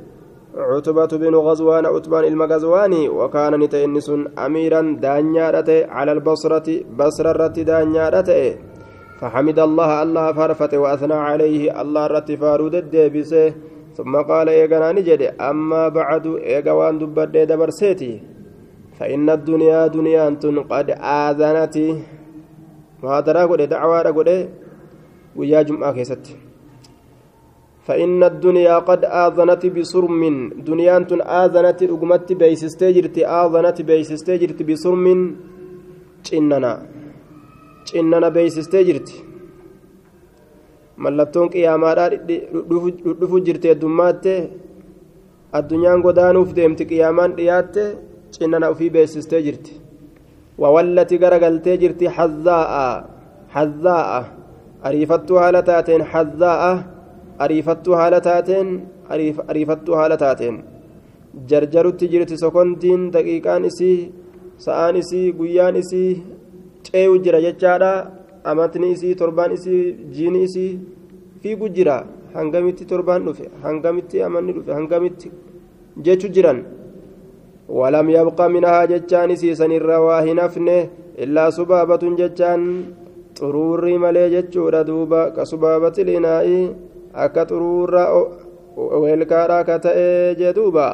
[0.58, 4.12] عتبة بن غزوان عتبان المغزواني وكان نتئنس
[4.46, 5.46] أميرا دانيا
[5.90, 6.68] على البصرة
[7.00, 8.10] بصرة دانيا
[9.20, 13.54] فحمد الله الله فرفت وأثنى عليه الله رتفارو ددبسه
[13.98, 18.14] ثم قال إيقنا نجد أما بعد إيقوان دبت دبرسيتي
[19.00, 20.26] فإن الدنيا دنيا
[20.72, 20.88] قد
[21.24, 21.76] آذنت.
[23.04, 24.30] مهادرا قد دعوة قد
[25.36, 26.26] ويا جمعة كيست.
[27.88, 30.22] فإن الدنيا قد آذنت بصرم
[30.70, 30.98] دنيا
[31.44, 35.06] آذنت رقمت بيسستجرت آذنت بيسستجرت بصرم
[36.26, 36.95] cinnana
[37.88, 39.16] cinnana beeysistee jirti.
[41.04, 42.10] Mallattoon qiyaamaadhaa
[42.70, 44.34] dhudhufu jirti heddummaatti
[45.58, 47.84] addunyaan godaanuuf deemti qiyaamaan dhiyaatte
[48.34, 49.74] cinnana ufii beeksistee jirti.
[50.62, 52.86] Wawallati garagaltee jirti hazzaa'a
[53.56, 54.22] hazzaa'a
[54.88, 56.72] ariifattuu haala taateen hazzaa'a
[57.44, 58.68] ariifattuu haala taateen
[59.50, 60.56] ariifattuu haala taateen.
[61.50, 63.98] Jarjarutti jirti sokontiin daqiiqaan isii
[64.66, 66.12] sa'aan isii guyyaan isii
[66.86, 67.92] ceeyu jira jechaadha
[68.52, 69.84] amatni isii torbaan isii
[70.16, 70.72] jiini isii
[71.42, 71.98] fiigu jira
[72.38, 75.32] hangamitti torbaan dhufe hangamitti amanni dhufe hangamitti
[76.06, 76.60] jechu jiran
[77.70, 80.90] ولم يبق منها جتان سيسن الروا هنفنه
[81.24, 82.62] إلا سبابة جتان
[83.40, 86.48] طروري ملي جتشورا دوبا كسبابة الإناء
[87.16, 88.06] أكا طرورا
[88.78, 90.90] ويلكارا كتئي جدوبا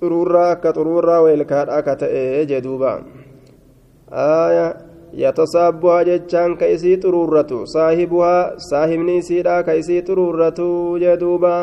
[0.00, 2.46] xuruurraa akka xuruurraa weelkaadha akka ta'e
[6.08, 11.54] jechaan ka isii xuruurratu saahibuhaa saahibni isiidha ka isii xuruurratu jedhuuba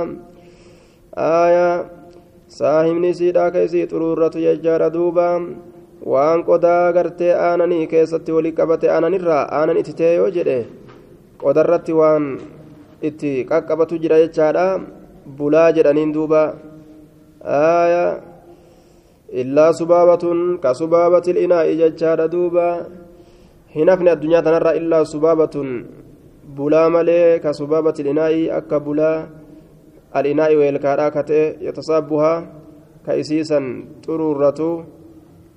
[2.48, 5.28] saahibni isiidha ka isii xuruurratu jechaadha duuba
[6.12, 10.60] waan qodaa gartee aananii keessatti walii qabate aananirraa aanan itti ta'e yoo jedhe
[11.44, 12.26] qodarratti waan
[13.10, 14.66] itti qaqqabatu jira jechaadha
[15.38, 16.42] bulaa jedhaniin duuba
[19.28, 20.24] آية إلا سبابة
[20.64, 22.88] كسبابة الإناء ججار دوبا.
[23.76, 25.56] هنفن الدنيا تنرى إلا سبابة.
[26.58, 29.28] بلا ملي كسبابة الإناء أكا بلا.
[30.16, 32.34] الإناء والكارا كتئ يتصابها.
[33.06, 33.60] كيسيسا
[34.08, 34.86] طرورة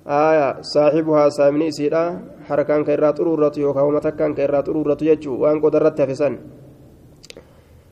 [0.07, 5.33] آية صاحبها سامني سيرا حركان كيرا طرورة يوكا ومتكان كيرا طرورة يجو.
[5.43, 6.60] وان قدرت تفسن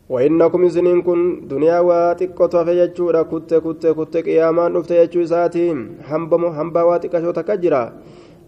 [0.09, 5.79] وإنكم إسنين كن دنيا واتقوت فيجورا كت كت كت قيامان رفت يجو ساتهم.
[6.09, 7.83] حنبم حنبا واتقشو تكجرا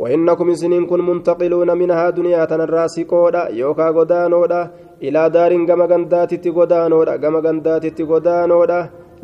[0.02, 4.62] وإنكم إسنين كن منتقلون منها دنيا تنراسي قودا يوكا غدانودا
[5.06, 8.80] إلى دار غما غنداتي غدانودا غما غنداتي غدانودا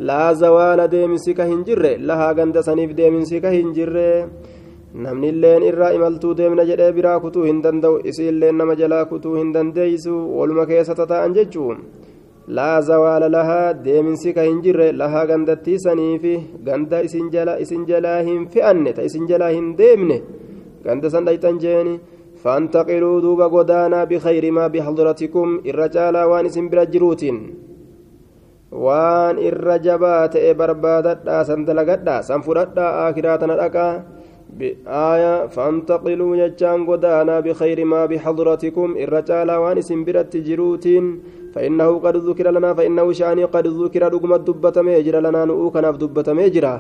[0.08, 3.96] لا زوال ديمسي كهنجر لها غند سنيف ديمسي كهنجر.
[5.04, 9.34] namni illeen irraa imaltuu deemna jedhee biraa kutuu hin danda'u isii illeen nama jalaa kutuu
[9.36, 11.78] hin dandeeysu waluma keessa tata'an jechuun
[12.48, 16.36] laa zawaala lahaa deeminsi ka hin jirre lahaa gandattii saniifi
[16.68, 20.22] ganda isin jala isin jalaa hin fe'anne ta isin jalaa hin deemne
[20.86, 22.00] ganda san dhayxan jeeni
[22.44, 27.38] فانتقلوا دوبا غدانا بخير ما بحضرتكم الرجال وان اسم برجروتين.
[28.72, 34.04] وان الرجبات بربادتا سندلغدا سنفردا آخراتنا دقا
[34.58, 41.06] بآية فانتقلوا يجان غدانا بخير ما بحضرتكم الرجال وان اسم برجروتين
[41.58, 46.28] فإنه قد ذكر لنا فإنه شأني قد ذكر رقم الدبة ميجر لنا نؤوك ناف دبة
[46.40, 46.74] ميجرا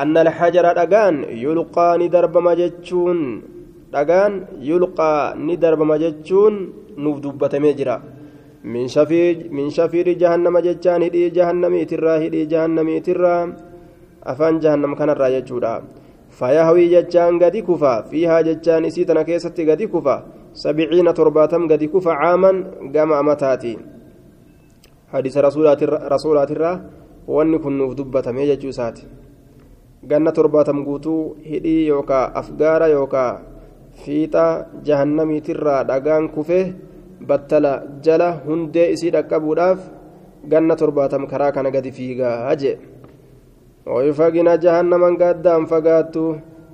[0.00, 1.14] أن الحجر دقان
[1.44, 3.18] يلقى ندرب مجتشون
[3.94, 4.32] دقان
[4.70, 5.12] يلقى
[5.46, 6.54] ندرب مجتشون
[7.04, 7.96] نوف دبة ميجرا
[8.72, 13.34] من شفير من شفير جهنم جتشان هدي جهنم ترى هدي جهنم ترى
[14.30, 15.74] أفان جهنم كان الراججورا
[16.38, 20.16] فيهوي جتشان قد كفا فيها جتشان إسيتنا كيست قد كفا
[20.62, 22.52] سبعين ترباتم قد كفا عاما
[22.94, 23.74] قام أمتاتي.
[25.12, 26.76] hadiisa rasuulaatirraa
[27.28, 29.06] wanni kun nuuf dubbatamee jechuu isaati.
[30.08, 33.40] Ganna torbaatam guutuu hidhii yookaa afgaara yookaa
[34.04, 36.64] fiixaa jahannamiitirraa dhagaan kufee
[37.26, 37.72] battala
[38.04, 39.80] jala hundee isii dhaqqabuudhaaf
[40.54, 42.78] ganna torbaatam karaa kana gadi fiigaa jee.
[43.86, 46.24] Oyfagina jahannaman gaaddaan fagaattu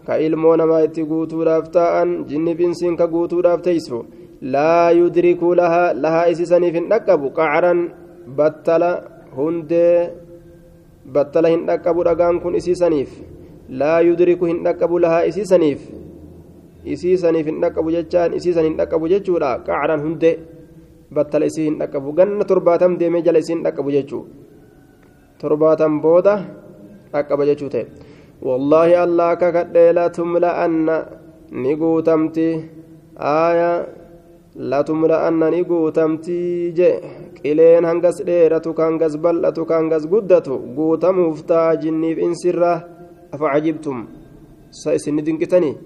[0.06, 4.04] ka ilmoo namaa itti guutuudhaaf taa'an jinni binsiin ka guutuudhaaf teeysu
[4.54, 7.80] laa yudrikuu lahaa lahaa isisaniif hin dhaqqabu qacaran
[8.36, 8.90] battala
[9.36, 10.10] hundee
[11.14, 13.10] battala hin dhaqqabu dhagaan kun isiisaniif
[13.80, 15.80] laa yudriku hin dhaqqabu lahaa isiisaniif
[16.84, 20.34] isiisaniif hin dhaqqabu jechaan isiisan hin dhaqqabu jechuudha qacaran hundee
[21.16, 24.22] battala isii hin dhaqqabu ganna torbaatam deemee jala isii hin dhaqqabu jechuu
[25.40, 26.34] torbaatam booda
[27.12, 27.84] dhaqqaba jechuu ta'e
[28.48, 30.96] wallaahi allah kakadhee latumla'anna
[31.62, 32.48] ni guutamti
[33.18, 33.76] aayaa
[36.74, 36.90] je
[37.42, 42.72] qileen hangas dheeratu ka hangas bal'atu ka hangas guddatu guutamuuf ta'a jinniif insirra
[43.32, 43.98] afa cajibtum
[44.70, 45.76] sa isinni dinqitanii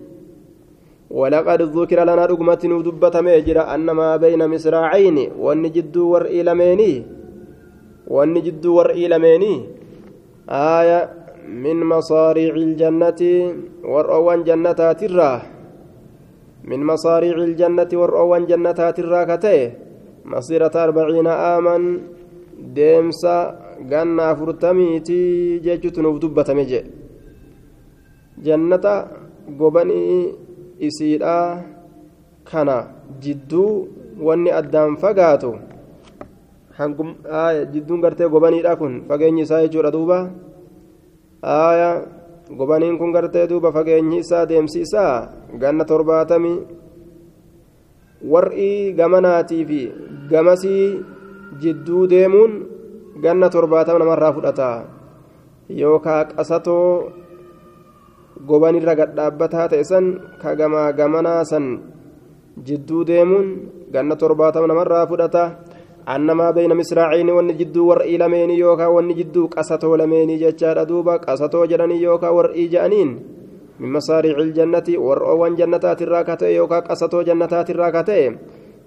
[1.13, 6.93] ولقد ذكر لنا رقمة ودبة ميجرة أن ما بين مصراعين والنجد ورئي لميني
[8.09, 9.55] والنجد ورئي لميني
[10.49, 11.01] آية
[11.49, 13.21] من مصاريع الجنة
[13.85, 15.52] ورؤوان جنتات الراه
[16.68, 19.60] من مصاريع الجنة ورؤوان جنتات الراه كتئ
[20.26, 21.78] مسيرة أربعين آما
[22.58, 23.56] deemsa
[23.90, 26.86] ganna afurtamiiti jechuutu nuuf dubbatame jee
[28.46, 28.94] jannata
[29.60, 30.34] gobanii
[30.88, 31.62] isiidhaa
[32.50, 32.78] kana
[33.22, 33.88] jidduu
[34.28, 35.52] wanni addaan fagaatu
[37.74, 40.20] jidduun gartee gobaniidha kun fageenyi isaa jechuudha duuba
[41.44, 41.90] aaya
[42.59, 45.15] gobaniin kun gartee duuba fageenyi isaa deemsi isaa
[45.61, 46.59] ganna torbaatamii
[48.33, 49.81] war'i gamanaatii fi
[50.31, 50.87] gamasii
[51.63, 52.53] jidduu deemuun
[53.25, 54.69] ganna torbaatama namarraa fudhata.
[55.81, 57.13] Yookaa qasatoo
[58.49, 60.07] gobanirra gadhaabbataa ta'e san
[60.43, 61.67] ka gamaa gamanaa san
[62.67, 63.47] jidduu deemuun
[63.95, 65.43] ganna torbaatama namarraa fudhata
[66.07, 71.67] annamaa bayna misraaciini wanni jidduu war'ii lameenii yookaa wanni jidduu qasatoo lameenii jechaadha duuba qasatoo
[71.67, 73.11] jedhanii yookaa war'ii je'aniin
[73.79, 78.27] min masaariici iljannati war'oowwan jannataatirraa ka ta'e yookaa qasatoo jannataatirraa ka ta'e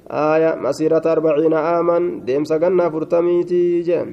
[0.09, 4.03] aaya masiirata arbaciina aaman deemsa gannaa furtamiitii jee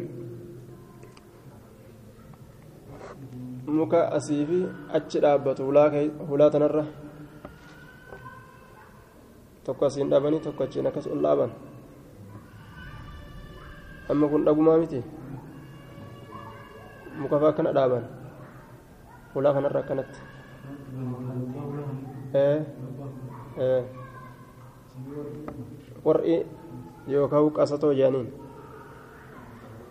[3.67, 4.59] muka asii fi
[5.01, 5.67] achi dhaabbatu
[6.29, 6.85] hulaa tanarra
[9.65, 11.51] tokko asiin dhabanii tokko achiin akkas ol dhaaban
[14.13, 15.01] amma kun dhagumaa miti
[17.21, 18.05] muka faa akkana dhaaban
[19.35, 20.21] hulaa kanarra akkanatti
[26.05, 26.37] war'i
[27.13, 28.29] yookaan qasatoo jedhaniin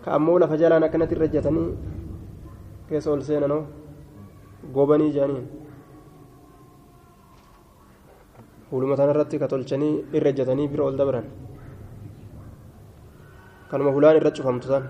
[0.04, 1.68] ka ammoo lafa jalaan akkanatti irra ejjatanii
[2.88, 3.62] keessa ol seenanoo
[4.74, 5.46] gobanii jedhaniin
[8.70, 11.26] fuuluma tanarratti ka tolchanii irra ejjatanii bira ol dabran
[13.72, 14.84] kanuma hulaan irra cufamtu san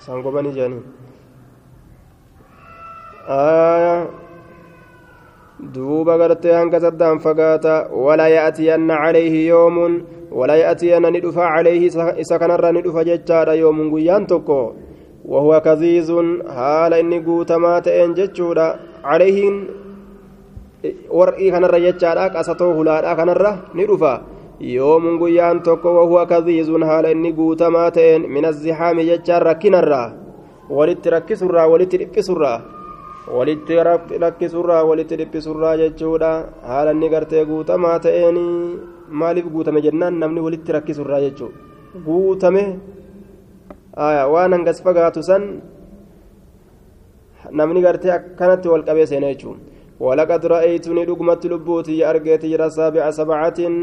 [0.00, 0.82] isaan gobanii jedhaniin
[5.74, 7.74] duuba gartee hanga saddaan fagaata
[8.06, 9.94] wala ya'tiyanna calayhi yoomun
[10.32, 11.82] ولا يأتين ندفع عليه
[12.20, 14.72] إسا كان ندفع جتشارا يوم قيان توكو
[15.24, 16.10] وهو كذيز
[16.56, 18.66] حال إني قوتما تأين جتشورا
[19.04, 19.38] عليه
[21.18, 22.42] war'ii kanarra jechaadha
[24.62, 30.04] يوم قيان توكو وهو كذيز هال إني قوت ماتين من الزحام يجار ركنا الرا
[30.70, 32.54] ولت ركس الرا ولت ركس الرا
[33.36, 33.70] ولت
[34.24, 36.32] ركس الرا ولت ركس الرا يجودا
[36.70, 38.36] هال إني قرت قوت ماتين
[39.12, 40.18] maaliif guutame jennaan?
[40.18, 41.56] Namni walitti rakkisu irraa jechuudha
[42.04, 42.62] guutame
[44.32, 45.44] waan hangas fagaatu san
[47.50, 49.60] namni gartee akkanatti wal qabee seenaa jechuudha
[50.00, 53.76] walaqad ra'aytu ni dhugmatti lubbuutii argeeti jira saabica sabcatiin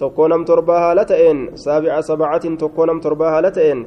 [0.00, 3.80] tokkoo nam torbaa haala ta'een saabica sabacatin tokkoo nam torbaa haala ta'een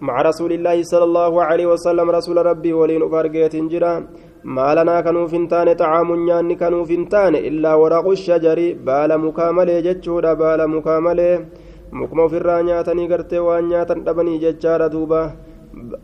[0.00, 3.92] مع رسول الله صلى الله عليه وسلم رسول ربي ولين أفرقيت جرا
[4.56, 10.60] ما لنا كانوا فنتان طعام نيان كانوا فنتان إلا ورق الشجر بال مكامل جتشودا بال
[10.74, 11.20] مكامل
[11.92, 15.22] مكما في الرانياتني قرتي وانياتن دبني جتشارا دوبا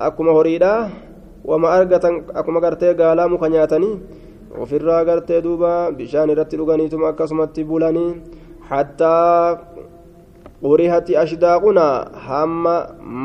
[0.01, 0.75] أكما هريدا
[1.45, 3.91] وما أرقتن أكما قرتي قالا مكنياتني
[4.61, 8.07] وفي الرا قرتي دوبا بشان رتي لغنيتم أكسمت بولاني
[8.73, 9.19] حتى
[10.63, 12.75] urihati ashdaaqunaa hamma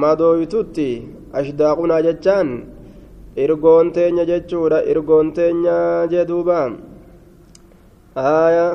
[0.04, 0.90] madooytutti
[1.40, 2.50] ashdaaqunaa jechaan
[3.44, 5.78] irgoon teenya jechuudha irgoon teenya
[6.12, 6.58] jee duuba
[8.18, 8.68] aya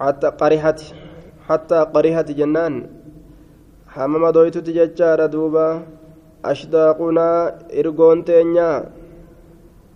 [0.00, 0.92] hatta qarihati
[1.48, 2.76] hattaa qarihati jennaan
[3.96, 5.66] hamma madooytutti jechaadha duuba
[6.52, 7.40] ashdaaqunaa
[7.80, 8.68] irgoon teenya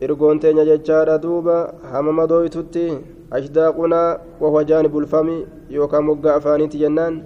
[0.09, 1.57] irgoon teenya jechaadha duuba
[1.93, 2.17] hamma
[3.31, 5.37] ashdaaqunaa wahuwa jaanibulfami
[5.71, 7.23] yookaan moggaa afaaniiti jennaan.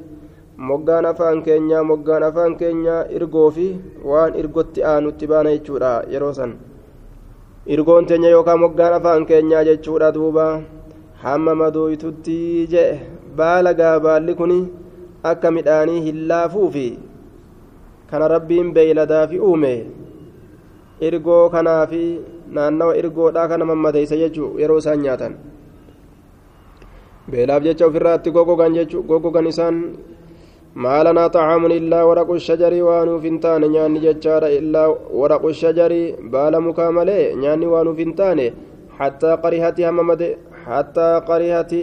[0.56, 3.66] Moggaan afaan keenyaa moggaan afaan keenyaa irgoo fi
[4.04, 6.52] waan irgotti aanutti baana jechuudha yeroo san.
[7.66, 10.46] Irgoon teenya yookaan moggaan afaan keenyaa jechuudha duuba.
[11.22, 13.00] Hamma madooytutti jee
[13.36, 14.52] baala gaabaalli kun
[15.22, 16.86] akka midhaanii hin laafuufi
[18.10, 19.72] kana rabbiin beeyladaa fi uume.
[21.00, 22.02] Irgoo kanaa fi
[22.56, 25.34] naannawa irgoodhaa kana mammadeeysa jechuu yeroo isaan nyaatan
[27.30, 29.76] beelaaf jecha ofirraatti goggogan jechuun gogogan isaan
[30.84, 34.88] maalanaa xacaamun illaa waraqu shajarii waanuuf hin taane nyaanni jechaadha illaa
[35.20, 38.46] waraqu shajarii baala mukaa malee nyaanni waanuuf hin taane
[38.98, 40.28] hattaa qarihati hammamade
[40.66, 41.80] hattaa qarihati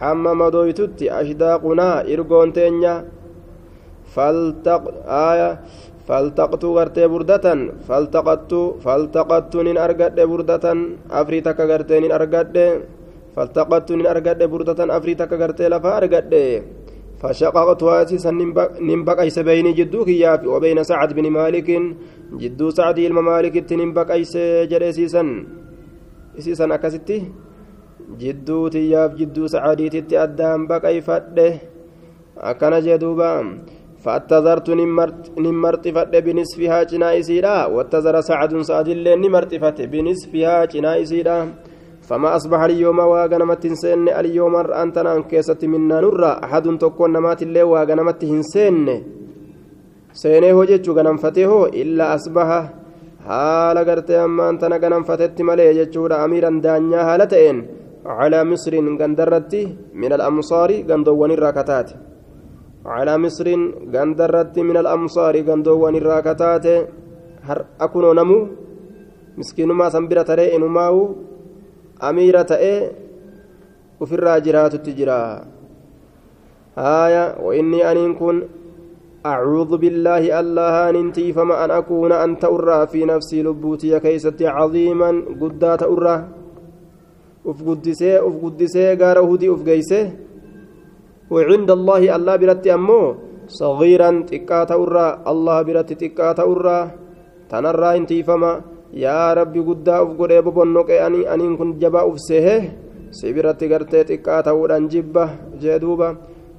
[0.00, 2.94] hamma madooytutti ashdaaqunaa irgoon teenya
[6.08, 10.78] faltaqtu gartee burdatan faltaqattu faltaqattuu nin argadhe burdatan
[11.20, 12.66] afrii takka gartee nin argadhe
[13.36, 16.32] فالتقطت من أرقد بردة أفريتك قرتي لفا أرقد
[17.20, 18.30] فشققتها أسيسا
[18.90, 21.68] نمبق أيس بين جدوك يافي وبين سعد بن مالك
[22.42, 24.34] جدو سعد الممالك نمبق أيس
[24.70, 25.22] جريسيسا
[26.38, 27.18] إسيسا أكستي
[28.20, 31.48] جدو تياف جدو سعديتي أدام بق أي فده
[32.38, 33.32] أكنا جدوبا
[34.04, 34.68] فاتذرت
[35.46, 41.38] نمرت فد بنصفها جنائسيدا واتذر سعد سعد اللين نمرت فت بنصفها جنائسيدا
[42.08, 47.62] فما أصبح اليوم واغنمت هنسن اليوم أنت نان كيست منا نرى أحد تكون نمات اللي
[47.62, 48.24] واغنمت
[50.70, 52.58] jechuu ganamfatee hoo illaa asbaha
[53.28, 57.58] haala gartee amma antana ganamfatetti malee jechuudha amiiran daanyaa haala ta'een
[58.04, 59.60] calaa misriin gandarratti
[59.94, 61.94] min alamsaari gandoowwan irraa kataate
[62.84, 63.62] calaa misriin
[63.94, 66.74] gandarratti min alamsaari gandoowwan irraa kataate
[67.48, 68.38] har'a kunoo namu
[69.38, 71.00] miskiinumaa san bira taree inumaa'u
[72.08, 72.78] amiira ta'ee
[74.02, 75.18] ufirraa jiraatutti jira.
[76.76, 78.42] Haaya وإني أن كن
[79.26, 85.82] أعوذ بالله الله ننتي فما أن أكون أنت أرى في نفسي لبوتي كيستي عظيما قدات
[85.82, 86.16] أرى
[87.46, 90.00] أف قدسي أف قدسي قار هدي أف قيسي
[91.30, 93.00] وعند الله الله برت أمو
[93.46, 96.80] صغيرا تكات أرى الله برت تكات أرى
[97.50, 98.52] تنرى انتي فما
[98.92, 102.60] yaa rabbi guddaa uf godhee bobonnoqee anii aniin kun jabaa uf seehee
[103.16, 105.24] si biratti gartee xiqqaa ta'uudhaan jibba
[105.60, 106.08] jee duuba.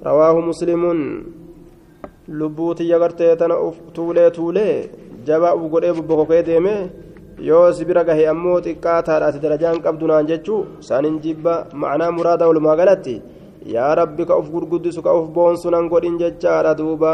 [0.05, 0.99] Rawaahu muslimuun
[2.27, 4.89] lubbuu tiyya gartee tana uf tuulee tuulee
[5.27, 6.89] jabaa uf godhee bobbokokee deemee
[7.47, 11.53] yoo si bira gahe ammoo xiqqaa taadhaati darajaan qabdu naan jechuu saanin jibba.
[11.81, 13.15] Macnaa muraada walumaa galatti
[13.75, 17.11] yaa rabbi ka uf gurguddisu ka uf boonsu nan godhin jechaadha duuba.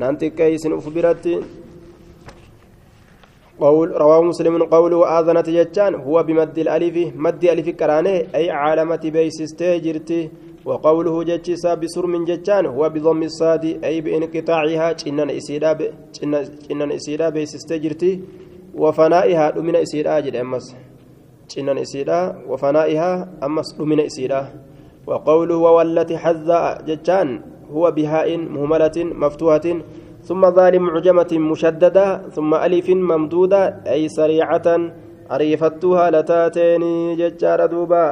[0.00, 1.61] Nan xiqqeeysin uf biratti.
[3.62, 9.78] قول رواه مسلم قوله آذنت جتان هو بمد الألف مد ألف كرانة أي عالمة بيسستي
[9.84, 10.30] جرتي
[10.68, 15.70] وقوله جتشيسا بسرم جتان هو بضم الصاد أي بانقطاعها جنن إسيدا
[16.70, 18.12] جنن إسيدا بيسستجرتي
[18.74, 20.66] وفنائها دمنا إسيدا جد أمس.
[21.50, 23.12] جنن إسيدا وفنائها
[23.46, 24.42] أمس دمنا إسيدا.
[25.06, 27.28] وقوله وولت حذاء جتان
[27.74, 29.66] هو بهاء مهملة مفتوحة
[30.22, 34.66] ثم ظال معجمة مشددة ثم ألف ممدودة أي سريعة
[35.32, 36.82] أريفتها لتاتين
[37.16, 38.06] ججار دوبا.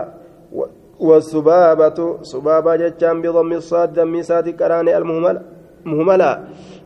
[1.01, 6.45] والسبابة سبابة جتان بضم الصاد دم ساد كراني المهملة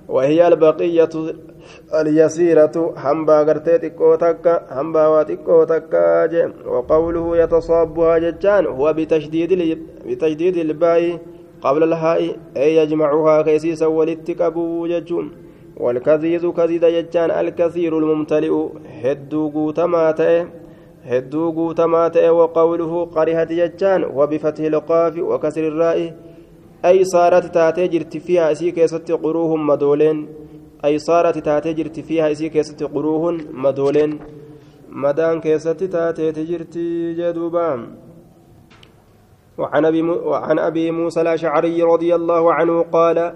[0.09, 1.15] وهي البقية
[2.01, 5.93] اليسيرة همبا غرتي تكوتك همبا واتكوتك
[6.67, 9.51] وقوله يتصابها جتان هو بتشديد
[10.07, 11.19] بتشديد الباء
[11.65, 15.27] قبل الهاء أي يجمعها كيسيسا ولتكبو جتون
[15.77, 18.53] والكثير كثير جتان الكثير الممتلئ
[19.03, 20.47] هدو قوتما تأه
[21.09, 26.07] hedduu guutamaa ta'e waqawluhu qarihati jechaan wabifathi lqaafi wakasri irraa'i
[26.91, 30.23] ay saarati taatee jirti fiiha isii keessatti quruuhun madooleen
[30.89, 34.15] ay saarati taatee jirti fiiha isii keessatti quruuhun madooleen
[35.05, 36.87] madaan keessatti taateeti jirti
[37.21, 37.67] jedhuuba
[39.59, 43.33] وعن أبي, وعن أبي موسى الأشعري رضي الله عنه قال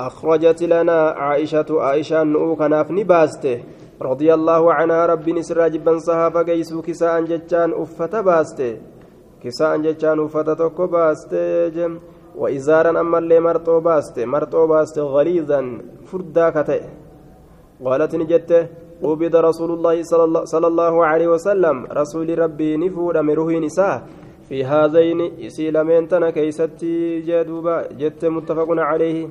[0.00, 3.62] أخرجت لنا عائشة عائشة نؤوك نافني باسته
[4.02, 8.76] رضي الله عنها رب نسر جبا صحافة قيسو كساء جتان أفة باسته.
[9.42, 11.98] كساء جتان أفة توكو باسته جم.
[12.36, 15.60] وإزارا أما اللي مرتو باسته مرتو باسته غليظا
[16.06, 16.82] فردا كتئ
[17.84, 18.66] قالت نجته
[19.02, 20.02] قبض رسول الله
[20.52, 23.96] صلى الله عليه وسلم رسول ربي نفود مروه نساء
[24.48, 29.28] في هذين إسيلمين تنا كيستي جدوبا جت متفق عليه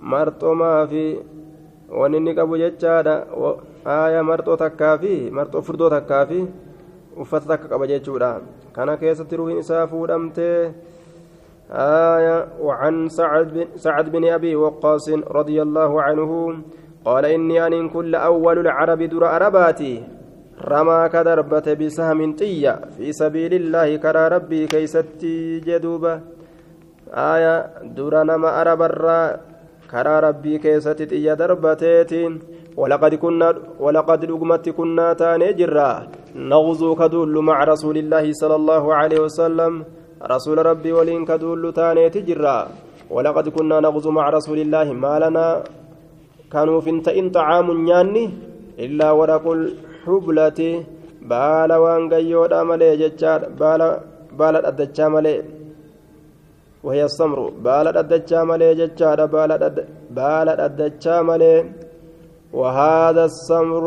[0.00, 1.04] مرتو ما في
[1.88, 3.14] ونني قبو جتشادا
[3.86, 6.46] آية مرتو تكافي مرتو فردو تكافي
[7.18, 8.38] uffata takka qaba jechuudha
[8.74, 9.58] kana keessatti ruuhin
[11.68, 16.58] آية وعن سعد بن, سعد بن أبي وقاص رضي الله عنه
[17.04, 20.02] قال إني أن كل أول العرب در أرباتي
[20.58, 26.20] رمى كدربة بسهم طية في سبيل الله كرى ربي كيستي جدوبة
[27.14, 27.54] آية
[27.96, 29.06] در نما أرب الرّ
[29.88, 32.32] karaa rabbii keessatti xiyya darbateetiin
[32.78, 36.06] ولقد كنا ولقد لقمت كنا تاني جرا.
[36.36, 39.72] نغزو كدول مع رسول الله صلى الله عليه وسلم.
[40.22, 42.68] رسول ربي ولين كدول تاني تجرا.
[43.10, 45.62] ولقد كنا نغزو مع رسول الله ما لنا.
[46.52, 48.30] كانوا في إن طعام نياني.
[48.78, 49.44] إلا ورق
[50.08, 50.60] الحبلة
[51.30, 53.88] بالا وانقيودا ملي جتشار بالا
[54.38, 55.34] بالا أدتشا ملي
[56.84, 59.18] وهي السمر بالا أدتشا ملي جتشار
[60.16, 61.54] بالا أدتشا ملي
[62.58, 63.84] وهذا السمر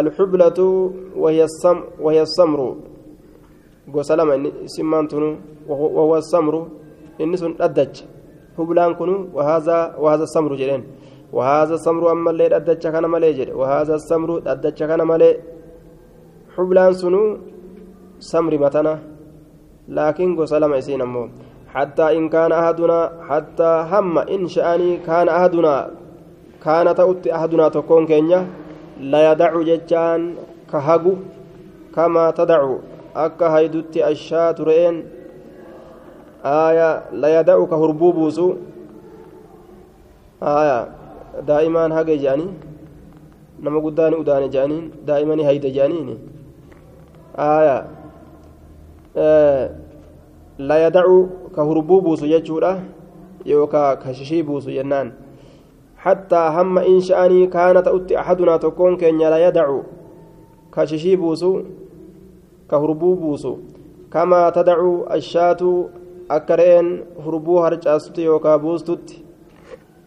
[0.00, 0.58] الحبلة
[1.22, 2.60] وهي السم وهي السمر
[3.94, 4.34] gosa lama
[4.66, 5.38] simmaan tunu?
[5.68, 6.60] Wahuwa samru.
[7.22, 8.04] Inni sun dhaddacha.
[8.56, 9.94] Hublaan kunu wahaaza
[11.36, 15.34] wahaaza samru ammallee dhaddacha kana malee jedhe wahaaza samru dhaddacha kana malee
[16.56, 17.22] hublaan sunu
[18.30, 18.94] samri matana
[19.96, 21.28] laakiin gosa lama isiin ammoo
[21.76, 25.90] حتى إن كان أحدنا حتى هم إن شأني كان أحدنا
[26.64, 28.46] كان تؤت أحدنا تكون كينيا
[29.00, 30.34] لا يدع ججان
[30.72, 31.14] كهجو
[31.94, 32.60] كما تدع
[33.16, 34.56] أكا هيدت الشاة
[36.44, 38.54] آية لا يدع كهربوبوسو
[40.42, 40.88] آية
[41.42, 42.48] دائما هاجي جاني
[43.62, 46.16] nama guddaan udaane jedhaniin daa'imanii hayda jedhaniini
[47.36, 47.76] aya
[50.58, 51.16] la yadacu
[51.54, 52.72] ka hurbuu buusu jechuudha
[53.44, 55.12] yookaa ka shishii buusu jennaan
[57.08, 59.84] sha'anii kaana ta'utti ahadunaa tokkoon keenya la yadacu
[60.70, 61.64] ka shishii buusu
[62.68, 63.58] ka hurbuu buusu
[64.10, 65.90] kamaa tadacu ashaatu
[66.28, 66.88] akka re'een
[67.24, 69.25] hurbuu harcaastutti yookaa buustutti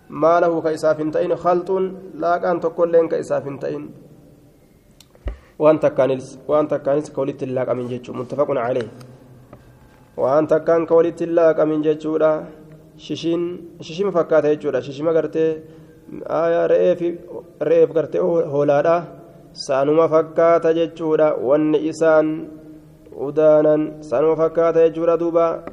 [0.10, 1.70] ما له كإساف تئن خلط
[2.24, 3.84] لا كان تقول لين كإساف تئن
[5.60, 8.89] وأنت كانس وأنت كانس كولت الله من جيتشو متفق عليه
[10.18, 12.14] وأنت كان كولت الله من جيتشو
[13.05, 13.41] ششين
[13.82, 15.45] ششيم فكات جيتشو ششيم قرتي
[16.43, 16.99] آية رئيف
[17.70, 18.20] رئيف قرتي
[18.53, 18.95] هولادا
[19.53, 21.10] سانوما فكات جيتشو
[21.47, 22.28] وان إسان
[23.20, 25.64] udaanan sanuma fakkaata jechuudha duuba.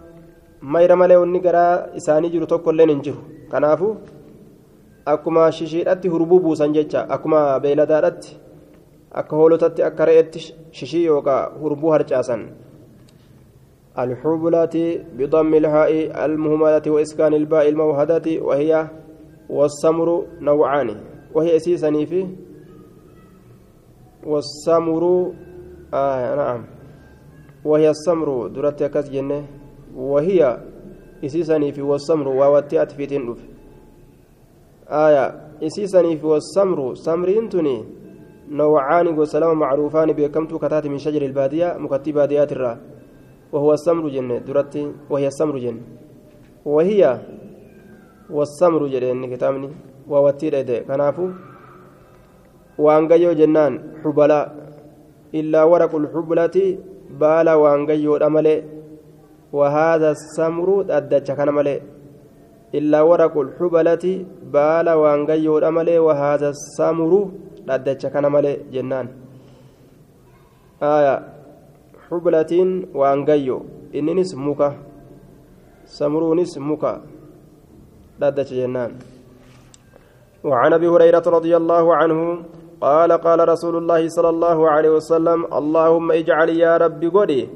[0.60, 3.20] Mayra malee wanni garaa isaanii jiru tokko illee hin jiru.
[3.50, 3.96] Kanaafu
[5.06, 8.38] akkuma shishiidhatti hurbuu buusan jecha akkuma beeladaadhatti
[9.10, 12.48] akka hoolotatti akka re'etti shishii yookaan hurbuu harcaasan.
[13.98, 15.92] الحبلة بضم الهاء
[16.24, 18.88] المهملة وإسكان الباء الموهدة وهي
[19.48, 20.96] والسمر نوعان
[21.34, 22.26] وهي أسيسني في
[24.26, 25.32] والسمر
[25.94, 26.64] آه نعم
[27.64, 29.46] وهي السمر درت كاس جنة
[29.96, 30.60] وهي
[31.24, 33.38] أسيسني في والسمر ووتيات في تنف
[34.88, 35.26] آية
[35.62, 37.84] إسيسني في والسمر سمرين تني
[38.50, 42.78] نوعان وسلام معروفان بكمت كتات من شجر البادية مكتب باديات الرا.
[43.52, 45.82] وهو السمر جنة درتي وهي السمر جنة.
[46.64, 47.20] وهي
[48.30, 49.70] والسمر جنة كتابني.
[50.08, 51.30] ووتير إيدي كنافو.
[52.78, 53.72] وأنجيو جنان
[54.04, 54.40] حبلا.
[55.34, 56.78] إلا ورق الحبلة
[57.20, 58.46] بالا وأنجيو الأمل.
[59.52, 61.95] وهذا السمر أدتش كان ملئ
[62.74, 64.04] إلا ورق الحبلة
[64.52, 67.30] بالا وانغيو الأمل وهذا السامر
[67.66, 69.06] لدتش كان ملي جنان.
[70.82, 71.14] آية
[72.10, 72.52] حبلة
[72.94, 73.56] وانغيو
[73.94, 74.70] إننس مكا
[75.86, 76.92] سمرونس مكا
[78.20, 78.92] لدتش جنان.
[80.44, 82.18] وعن أبي هريرة رضي الله عنه
[82.80, 87.48] قال قال رسول الله صلى الله عليه وسلم اللهم اجعل يا ربي قدي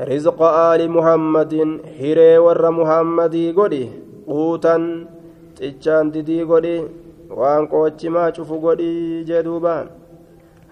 [0.00, 1.54] رزق آل محمد
[2.00, 4.01] هري ور محمد قدي.
[4.28, 4.82] Quutan
[5.58, 6.76] xichaan didii godhi
[7.40, 8.90] waan qoochimaa cufu godhi
[9.28, 9.74] jee duuba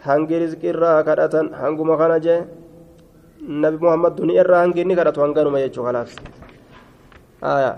[0.06, 2.40] hangi rizqirraa kadhatan hanguma kana jee
[3.62, 6.12] nabi muhammad duniya irraa hangi inni kadhatu hanganuma jechuu kalaas
[7.52, 7.72] aya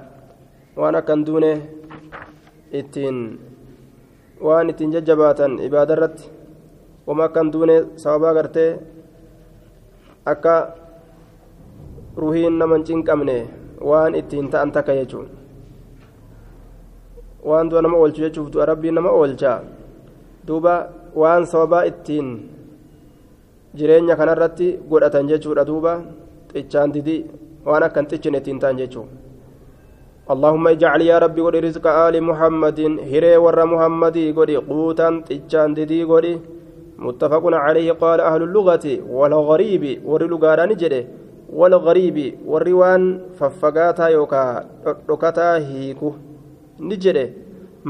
[0.80, 1.52] waan akkan duune
[2.80, 3.18] ittiin
[4.46, 6.24] waan ittiin jajjabaatan ibaada irratti
[7.06, 8.70] wama akkan duune sababaa gartee
[10.32, 10.54] akka
[12.22, 13.36] ruhiin nama hin cinqabne
[13.90, 15.41] waan ittiin ta'an takka jechuun
[17.43, 19.53] waan du'a nama oolchu jechuuf du'a rabbiin nama oolcha
[20.47, 20.74] duuba
[21.14, 22.28] waan sababaa ittiin
[23.74, 25.93] jireenya kanarratti godhatan jechuudha duuba
[26.53, 27.20] xichaan didii
[27.66, 29.30] waan akkan xicchin ittiin ta'an jechuudha
[30.32, 32.80] اللهم اجعل يا ربي قولي رزق آل محمد
[33.12, 36.38] هري ور محمد قولي قوتا تجان ددي قولي
[36.99, 38.86] متفق عليه قال أهل اللغة
[39.16, 41.03] والغريب ورلغاران جده
[41.59, 43.03] والغريب والروان
[43.38, 44.43] ففقاتا يوكا
[45.11, 46.11] ركتا هيكو
[46.88, 47.24] ni jedhe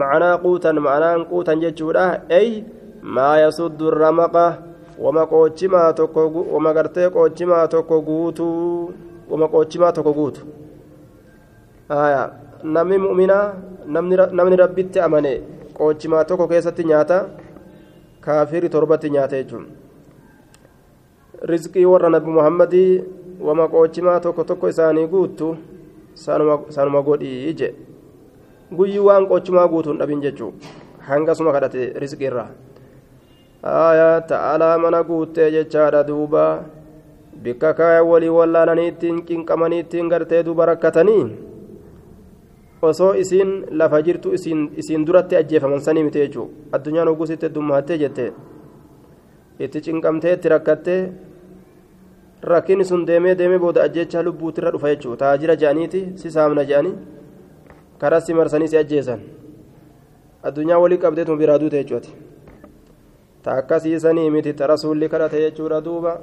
[0.00, 2.04] macnaa quutan macnaan quutan jechuudha
[2.38, 2.48] ey
[3.14, 4.44] maa yasuddu ramaqa
[5.04, 6.20] wama qoochimaa tokko
[6.54, 8.92] wama gartee qoochimaa tokko guutuu
[9.30, 10.40] wama qoochimaa tokko guutu
[11.88, 12.22] aya
[12.74, 13.46] namni mu'minaa
[14.38, 15.32] namni rabbitti amane
[15.78, 17.18] qoochimaa tokko keessatti nyaata
[18.24, 19.64] kaafiri torbatti nyaata jechuun
[21.50, 22.92] rizqii warra nabi muhammadii
[23.46, 25.56] wama qoochimaa tokko tokko isaanii guuttu
[26.74, 27.91] sanuma godhii jedhe
[28.76, 30.52] guyyii waan qochumaa guutuun dhabin jechuu
[31.08, 32.48] hangasuma kadhate rizqii irraa.
[33.64, 36.64] Aayaa ta'alaa mana guuttee jechaadha duuba.
[37.42, 41.24] Bikka kaaya walii wallaalanii ittiin qinqamanii ittiin gartee duuba rakkatanii?
[42.82, 48.32] Osoo isiin lafa jirtu isiin duratti ajjeefaman sanii miti jechuu addunyaan oggusitti heddummahattee jette
[49.58, 51.00] itti cinqamtee itti rakkattee.
[52.42, 55.16] Rakkinni sun deemee deemee booda ajjecha lubbuutirra dhufa jechuudha.
[55.16, 56.94] Taajira je'aniiti si saamna je'anii
[58.82, 59.20] ajjeesan
[60.42, 62.10] addunyaa walii qabdeetuma biraa duute jechuudha
[63.42, 66.14] ta akkasiisanii miti ta rasuulli kadhate jechuudha duuba.